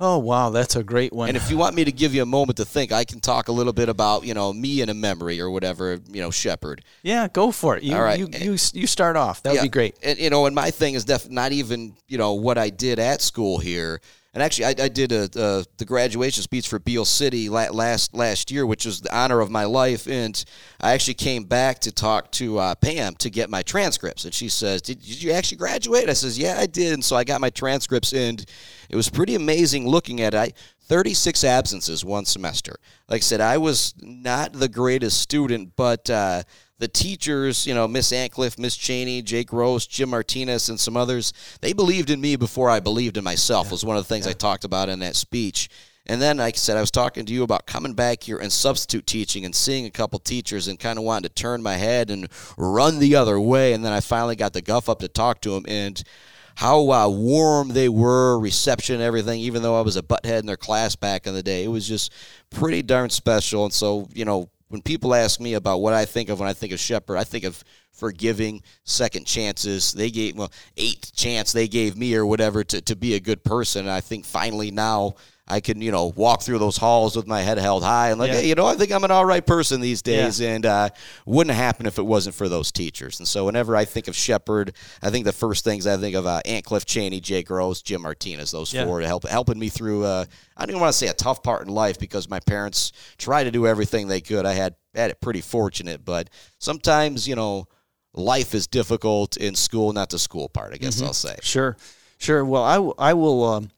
Oh 0.04 0.18
wow, 0.18 0.50
that's 0.50 0.74
a 0.76 0.82
great 0.82 1.12
one. 1.12 1.28
And 1.28 1.36
if 1.36 1.48
you 1.50 1.56
want 1.56 1.76
me 1.76 1.84
to 1.84 1.92
give 1.92 2.12
you 2.14 2.22
a 2.22 2.26
moment 2.26 2.56
to 2.56 2.64
think, 2.64 2.90
I 2.90 3.04
can 3.04 3.20
talk 3.20 3.46
a 3.48 3.52
little 3.52 3.72
bit 3.72 3.88
about, 3.88 4.24
you 4.24 4.34
know, 4.34 4.52
me 4.52 4.80
and 4.80 4.90
a 4.90 4.94
memory 4.94 5.40
or 5.40 5.48
whatever, 5.50 5.98
you 6.10 6.20
know, 6.20 6.30
Shepherd. 6.30 6.82
yeah, 7.02 7.28
go 7.28 7.52
for 7.52 7.76
it. 7.76 7.84
You, 7.84 7.94
All 7.94 8.02
right. 8.02 8.18
you, 8.18 8.28
you, 8.32 8.56
you 8.74 8.86
start 8.86 9.16
off. 9.16 9.42
That 9.44 9.50
would 9.50 9.56
Yeah. 9.56 9.62
be 9.62 9.68
great. 9.68 9.96
And 10.02 10.18
you 10.18 10.28
know, 10.28 10.46
and 10.46 10.54
my 10.54 10.70
thing 10.72 10.94
is 10.94 11.04
def- 11.04 11.30
not 11.30 11.52
even 11.52 11.94
you 12.08 12.18
know 12.18 12.32
what 12.34 12.58
I 12.58 12.68
did 12.70 12.98
at 12.98 13.22
school 13.22 13.58
here. 13.58 14.00
And 14.34 14.42
actually, 14.42 14.64
I, 14.64 14.84
I 14.84 14.88
did 14.88 15.12
a, 15.12 15.24
uh 15.24 15.64
the 15.76 15.84
graduation 15.84 16.42
speech 16.42 16.66
for 16.66 16.78
Beal 16.78 17.04
City 17.04 17.48
last 17.48 18.14
last 18.14 18.50
year, 18.50 18.66
which 18.66 18.86
was 18.86 19.00
the 19.00 19.14
honor 19.14 19.40
of 19.40 19.50
my 19.50 19.64
life. 19.64 20.06
And 20.06 20.42
I 20.80 20.92
actually 20.92 21.14
came 21.14 21.44
back 21.44 21.80
to 21.80 21.92
talk 21.92 22.30
to 22.32 22.58
uh, 22.58 22.74
Pam 22.76 23.14
to 23.16 23.28
get 23.28 23.50
my 23.50 23.62
transcripts, 23.62 24.24
and 24.24 24.32
she 24.32 24.48
says, 24.48 24.80
did, 24.80 25.00
"Did 25.00 25.22
you 25.22 25.32
actually 25.32 25.58
graduate?" 25.58 26.08
I 26.08 26.14
says, 26.14 26.38
"Yeah, 26.38 26.56
I 26.58 26.66
did." 26.66 26.94
And 26.94 27.04
so 27.04 27.14
I 27.14 27.24
got 27.24 27.42
my 27.42 27.50
transcripts, 27.50 28.14
and 28.14 28.42
it 28.88 28.96
was 28.96 29.10
pretty 29.10 29.34
amazing 29.34 29.86
looking 29.86 30.22
at 30.22 30.32
it. 30.32 30.38
I, 30.38 30.52
36 30.92 31.44
absences 31.44 32.04
one 32.04 32.24
semester. 32.24 32.76
Like 33.08 33.18
I 33.18 33.20
said, 33.20 33.40
I 33.40 33.58
was 33.58 33.94
not 34.00 34.52
the 34.52 34.68
greatest 34.68 35.20
student, 35.20 35.76
but 35.76 36.10
uh, 36.10 36.42
the 36.82 36.88
teachers, 36.88 37.64
you 37.64 37.74
know, 37.74 37.86
Miss 37.86 38.12
Antcliffe, 38.12 38.58
Miss 38.58 38.76
Cheney, 38.76 39.22
Jay 39.22 39.44
Gross, 39.44 39.86
Jim 39.86 40.10
Martinez, 40.10 40.68
and 40.68 40.80
some 40.80 40.96
others, 40.96 41.32
they 41.60 41.72
believed 41.72 42.10
in 42.10 42.20
me 42.20 42.34
before 42.34 42.68
I 42.68 42.80
believed 42.80 43.16
in 43.16 43.22
myself, 43.22 43.70
was 43.70 43.84
one 43.84 43.96
of 43.96 44.02
the 44.02 44.12
things 44.12 44.26
I 44.26 44.32
talked 44.32 44.64
about 44.64 44.88
in 44.88 44.98
that 44.98 45.14
speech. 45.14 45.68
And 46.06 46.20
then, 46.20 46.38
like 46.38 46.54
I 46.54 46.58
said, 46.58 46.76
I 46.76 46.80
was 46.80 46.90
talking 46.90 47.24
to 47.24 47.32
you 47.32 47.44
about 47.44 47.66
coming 47.66 47.94
back 47.94 48.24
here 48.24 48.38
and 48.38 48.52
substitute 48.52 49.06
teaching 49.06 49.44
and 49.44 49.54
seeing 49.54 49.86
a 49.86 49.92
couple 49.92 50.18
teachers 50.18 50.66
and 50.66 50.76
kind 50.76 50.98
of 50.98 51.04
wanting 51.04 51.28
to 51.28 51.28
turn 51.28 51.62
my 51.62 51.76
head 51.76 52.10
and 52.10 52.26
run 52.58 52.98
the 52.98 53.14
other 53.14 53.38
way. 53.38 53.74
And 53.74 53.84
then 53.84 53.92
I 53.92 54.00
finally 54.00 54.34
got 54.34 54.52
the 54.52 54.60
guff 54.60 54.88
up 54.88 54.98
to 54.98 55.08
talk 55.08 55.40
to 55.42 55.50
them. 55.50 55.64
And 55.68 56.02
how 56.56 56.90
uh, 56.90 57.08
warm 57.08 57.68
they 57.68 57.88
were, 57.88 58.40
reception, 58.40 59.00
everything, 59.00 59.40
even 59.40 59.62
though 59.62 59.78
I 59.78 59.82
was 59.82 59.96
a 59.96 60.02
butthead 60.02 60.40
in 60.40 60.46
their 60.46 60.56
class 60.56 60.96
back 60.96 61.28
in 61.28 61.34
the 61.34 61.42
day. 61.42 61.62
It 61.64 61.68
was 61.68 61.86
just 61.86 62.12
pretty 62.50 62.82
darn 62.82 63.08
special. 63.08 63.64
And 63.64 63.72
so, 63.72 64.08
you 64.12 64.24
know, 64.24 64.50
when 64.72 64.80
people 64.80 65.14
ask 65.14 65.38
me 65.38 65.52
about 65.52 65.82
what 65.82 65.92
I 65.92 66.06
think 66.06 66.30
of 66.30 66.40
when 66.40 66.48
I 66.48 66.54
think 66.54 66.72
of 66.72 66.80
Shepherd, 66.80 67.18
I 67.18 67.24
think 67.24 67.44
of 67.44 67.62
forgiving, 67.92 68.62
second 68.84 69.26
chances. 69.26 69.92
They 69.92 70.10
gave 70.10 70.34
well 70.34 70.50
eight 70.78 71.12
chance 71.14 71.52
they 71.52 71.68
gave 71.68 71.94
me 71.94 72.14
or 72.14 72.24
whatever 72.24 72.64
to, 72.64 72.80
to 72.80 72.96
be 72.96 73.12
a 73.12 73.20
good 73.20 73.44
person. 73.44 73.82
And 73.82 73.90
I 73.90 74.00
think 74.00 74.24
finally 74.24 74.70
now 74.70 75.16
I 75.52 75.60
can, 75.60 75.82
you 75.82 75.92
know, 75.92 76.06
walk 76.16 76.40
through 76.40 76.58
those 76.58 76.78
halls 76.78 77.14
with 77.14 77.26
my 77.26 77.42
head 77.42 77.58
held 77.58 77.84
high 77.84 78.08
and 78.08 78.18
like, 78.18 78.32
yeah. 78.32 78.40
hey, 78.40 78.48
you 78.48 78.54
know, 78.54 78.64
I 78.64 78.74
think 78.74 78.90
I'm 78.90 79.04
an 79.04 79.10
all 79.10 79.26
right 79.26 79.46
person 79.46 79.82
these 79.82 80.00
days, 80.00 80.40
yeah. 80.40 80.54
and 80.54 80.64
uh, 80.64 80.88
wouldn't 81.26 81.54
happen 81.54 81.84
if 81.84 81.98
it 81.98 82.06
wasn't 82.06 82.34
for 82.34 82.48
those 82.48 82.72
teachers. 82.72 83.18
And 83.18 83.28
so, 83.28 83.44
whenever 83.44 83.76
I 83.76 83.84
think 83.84 84.08
of 84.08 84.16
Shepherd, 84.16 84.74
I 85.02 85.10
think 85.10 85.26
the 85.26 85.32
first 85.32 85.62
things 85.62 85.86
I 85.86 85.98
think 85.98 86.16
of 86.16 86.26
uh, 86.26 86.40
Aunt 86.46 86.64
Cliff 86.64 86.86
Cheney, 86.86 87.20
Jay 87.20 87.42
Gross, 87.42 87.82
Jim 87.82 88.00
Martinez, 88.00 88.50
those 88.50 88.72
yeah. 88.72 88.86
four 88.86 89.00
to 89.00 89.06
help 89.06 89.28
helping 89.28 89.58
me 89.58 89.68
through. 89.68 90.04
Uh, 90.04 90.24
I 90.56 90.62
don't 90.62 90.70
even 90.70 90.80
want 90.80 90.92
to 90.92 90.98
say 90.98 91.08
a 91.08 91.12
tough 91.12 91.42
part 91.42 91.66
in 91.66 91.68
life 91.68 91.98
because 91.98 92.30
my 92.30 92.40
parents 92.40 92.92
tried 93.18 93.44
to 93.44 93.50
do 93.50 93.66
everything 93.66 94.08
they 94.08 94.22
could. 94.22 94.46
I 94.46 94.54
had 94.54 94.74
had 94.94 95.10
it 95.10 95.20
pretty 95.20 95.42
fortunate, 95.42 96.02
but 96.02 96.30
sometimes, 96.60 97.28
you 97.28 97.34
know, 97.34 97.66
life 98.14 98.54
is 98.54 98.66
difficult 98.66 99.36
in 99.36 99.54
school, 99.54 99.92
not 99.92 100.08
the 100.08 100.18
school 100.18 100.48
part. 100.48 100.72
I 100.72 100.78
guess 100.78 100.96
mm-hmm. 100.96 101.08
I'll 101.08 101.12
say. 101.12 101.36
Sure, 101.42 101.76
sure. 102.16 102.42
Well, 102.42 102.62
I, 102.62 102.76
w- 102.76 102.94
I 102.96 103.12
will. 103.12 103.44
Um 103.44 103.70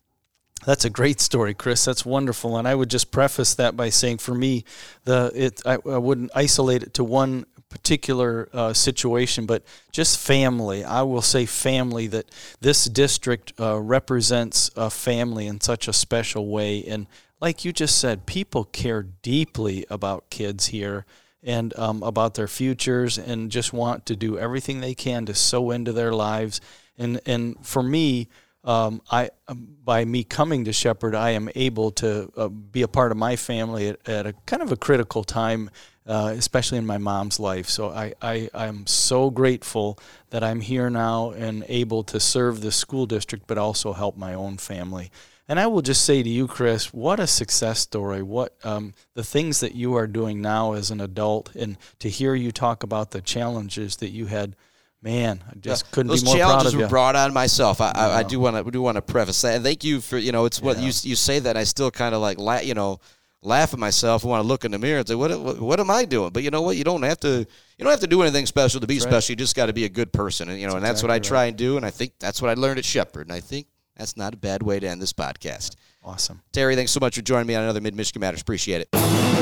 that's 0.64 0.85
a 0.85 0.90
great 0.90 1.20
story, 1.20 1.55
Chris. 1.55 1.85
That's 1.85 2.05
wonderful, 2.05 2.57
and 2.57 2.66
I 2.66 2.74
would 2.74 2.90
just 2.90 3.11
preface 3.11 3.55
that 3.55 3.77
by 3.77 3.90
saying, 3.90 4.18
for 4.18 4.35
me, 4.35 4.64
the 5.05 5.31
it 5.35 5.62
I, 5.66 5.74
I 5.74 5.98
wouldn't 5.98 6.31
isolate 6.35 6.83
it 6.83 6.94
to 6.94 7.05
one 7.05 7.46
particular 7.68 8.48
uh, 8.53 8.72
situation, 8.72 9.46
but 9.46 9.64
just 9.90 10.18
family. 10.18 10.85
I 10.85 11.03
will 11.03 11.22
say 11.22 11.44
family 11.44 12.07
that 12.09 12.31
this 12.61 12.85
district 12.85 13.53
uh, 13.59 13.81
represents 13.81 14.70
a 14.77 14.90
family 14.90 15.46
in 15.46 15.61
such 15.61 15.88
a 15.88 15.92
special 15.92 16.48
way, 16.48 16.85
and 16.85 17.07
like 17.40 17.64
you 17.64 17.72
just 17.72 17.98
said, 17.98 18.27
people 18.27 18.64
care 18.64 19.03
deeply 19.03 19.85
about 19.90 20.31
kids 20.31 20.66
here 20.66 21.05
and 21.42 21.79
um, 21.79 22.03
about 22.03 22.35
their 22.35 22.48
futures, 22.48 23.18
and 23.18 23.50
just 23.50 23.72
want 23.72 24.07
to 24.07 24.16
do 24.16 24.38
everything 24.38 24.81
they 24.81 24.94
can 24.94 25.27
to 25.27 25.35
sow 25.35 25.70
into 25.70 25.92
their 25.92 26.12
lives. 26.12 26.61
And 26.96 27.20
and 27.27 27.57
for 27.66 27.83
me 27.83 28.29
um, 28.64 29.03
I 29.11 29.31
um, 29.46 29.68
by 29.85 30.05
me 30.05 30.24
coming 30.24 30.64
to 30.64 30.72
Shepherd, 30.72 31.14
I 31.14 31.31
am 31.31 31.50
able 31.55 31.90
to 31.92 32.33
uh, 32.37 32.48
be 32.48 32.83
a 32.83 32.88
part 32.88 33.12
of 33.12 33.18
my 33.18 33.37
family 33.37 33.88
at, 33.88 34.09
at, 34.09 34.27
a 34.27 34.33
kind 34.46 34.62
of 34.62 34.72
a 34.72 34.77
critical 34.77 35.22
time, 35.22 35.70
uh, 36.07 36.33
especially 36.35 36.79
in 36.79 36.87
my 36.87 36.96
mom's 36.96 37.38
life. 37.38 37.68
So 37.68 37.90
I, 37.90 38.14
I 38.22 38.48
I'm 38.55 38.87
so 38.87 39.31
grateful 39.31 39.98
that 40.31 40.42
I'm 40.42 40.61
here 40.61 40.88
now 40.88 41.33
and 41.33 41.64
able 41.68 42.03
to 42.05 42.18
serve 42.18 42.62
the 42.62 42.72
school 42.72 43.05
district, 43.05 43.46
but 43.46 43.59
also 43.59 43.92
help 43.92 44.16
my 44.16 44.33
own 44.33 44.57
family. 44.57 45.11
And 45.46 45.61
I 45.61 45.66
will 45.66 45.83
just 45.83 46.07
say 46.07 46.22
to 46.22 46.29
you, 46.29 46.46
Chris, 46.46 46.94
what 46.94 47.20
a 47.20 47.27
success 47.27 47.81
story! 47.81 48.22
What 48.22 48.55
um, 48.64 48.94
the 49.12 49.24
things 49.24 49.61
that 49.61 49.74
you 49.74 49.94
are 49.94 50.07
doing 50.07 50.40
now 50.40 50.72
as 50.72 50.90
an 50.90 51.03
adult, 51.03 51.55
and 51.55 51.77
to 51.98 52.09
hear 52.09 52.35
you 52.35 52.50
talk 52.50 52.83
about 52.83 53.11
the 53.11 53.20
challenges 53.20 53.96
that 53.96 54.09
you 54.09 54.24
had 54.24 54.57
Man, 55.05 55.45
I 55.47 55.55
just 55.57 55.90
couldn't 55.93 56.09
Those 56.09 56.23
be 56.23 56.31
more 56.31 56.37
proud 56.37 56.40
of 56.40 56.49
you. 56.49 56.71
challenges 56.71 56.77
were 56.77 56.88
brought 56.88 57.14
on 57.14 57.35
myself. 57.35 57.83
I, 57.83 57.90
I, 57.90 58.19
I 58.21 58.23
do 58.23 58.40
want 58.40 58.64
to 58.64 58.71
do 58.71 58.81
want 58.81 58.97
to 58.97 59.03
preface 59.03 59.43
that, 59.43 59.55
and 59.55 59.62
thank 59.62 59.85
you 59.85 60.01
for 60.01 60.17
you 60.17 60.33
know 60.33 60.47
it's 60.47 60.62
what 60.62 60.79
yeah. 60.79 60.85
you 60.85 60.93
you 61.03 61.14
say 61.14 61.38
that 61.40 61.59
I 61.59 61.64
still 61.64 61.90
kind 61.90 62.14
of 62.14 62.23
like 62.23 62.38
la- 62.38 62.61
you 62.61 62.73
know 62.73 63.01
laugh 63.43 63.75
at 63.75 63.79
myself. 63.79 64.25
I 64.25 64.29
want 64.29 64.43
to 64.43 64.49
look 64.49 64.64
in 64.64 64.71
the 64.71 64.79
mirror 64.79 65.01
and 65.01 65.07
say, 65.07 65.14
what, 65.14 65.38
what, 65.38 65.61
what 65.61 65.79
am 65.79 65.90
I 65.90 66.07
doing? 66.07 66.31
But 66.31 66.43
you 66.43 66.51
know 66.51 66.62
what? 66.62 66.79
You 66.79 66.85
don't 66.85 67.03
have 67.03 67.21
to 67.21 67.40
you 67.40 67.47
don't 67.83 67.90
have 67.90 68.01
to 68.01 68.07
do 68.07 68.23
anything 68.23 68.47
special 68.47 68.81
to 68.81 68.87
be 68.87 68.99
special. 68.99 69.33
You 69.33 69.37
just 69.37 69.55
got 69.55 69.67
to 69.67 69.75
be 69.75 69.85
a 69.85 69.90
good 69.90 70.11
person, 70.11 70.49
and 70.49 70.59
you 70.59 70.67
know, 70.67 70.77
and 70.77 70.85
that's 70.85 71.03
what 71.03 71.11
I 71.11 71.19
try 71.19 71.45
and 71.45 71.57
do. 71.57 71.77
And 71.77 71.85
I 71.85 71.90
think 71.90 72.14
that's 72.19 72.40
what 72.40 72.51
I 72.51 72.55
learned 72.55 72.79
at 72.79 72.87
Shepherd, 72.87 73.27
and 73.27 73.37
I 73.37 73.40
think 73.40 73.67
that's 73.97 74.17
not 74.17 74.33
a 74.33 74.38
bad 74.38 74.62
way 74.62 74.81
to 74.81 74.88
end 74.88 75.03
this 75.03 75.12
podcast. 75.12 75.77
Awesome, 76.03 76.40
Terry. 76.51 76.77
Thanks 76.77 76.93
so 76.93 77.01
much 77.01 77.17
for 77.17 77.23
joining 77.23 77.47
me 77.47 77.55
on 77.57 77.62
another 77.62 77.83
Mid 77.83 77.95
Michigan 77.95 78.21
Matters. 78.21 78.40
Appreciate 78.40 78.81
it. 78.90 79.34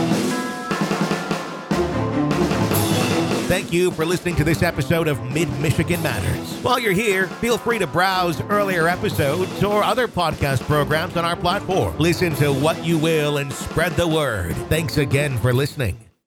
Thank 3.53 3.71
you 3.71 3.91
for 3.91 4.07
listening 4.07 4.35
to 4.37 4.45
this 4.45 4.63
episode 4.63 5.09
of 5.09 5.23
Mid 5.31 5.47
Michigan 5.61 6.03
Matters. 6.03 6.57
While 6.63 6.79
you're 6.79 6.95
here, 6.95 7.27
feel 7.27 7.59
free 7.59 7.79
to 7.81 7.87
browse 7.87 8.41
earlier 8.45 8.89
episodes 8.89 9.63
or 9.63 9.85
other 9.85 10.09
podcast 10.09 10.63
programs 10.63 11.19
on 11.19 11.27
our 11.27 11.37
platform. 11.37 11.95
Listen 11.99 12.35
to 12.37 12.51
what 12.51 12.83
you 12.83 12.97
will 12.97 13.37
and 13.37 13.53
spread 13.53 13.93
the 13.93 14.09
word. 14.09 14.57
Thanks 14.71 14.97
again 14.97 15.37
for 15.37 15.53
listening. 15.53 15.99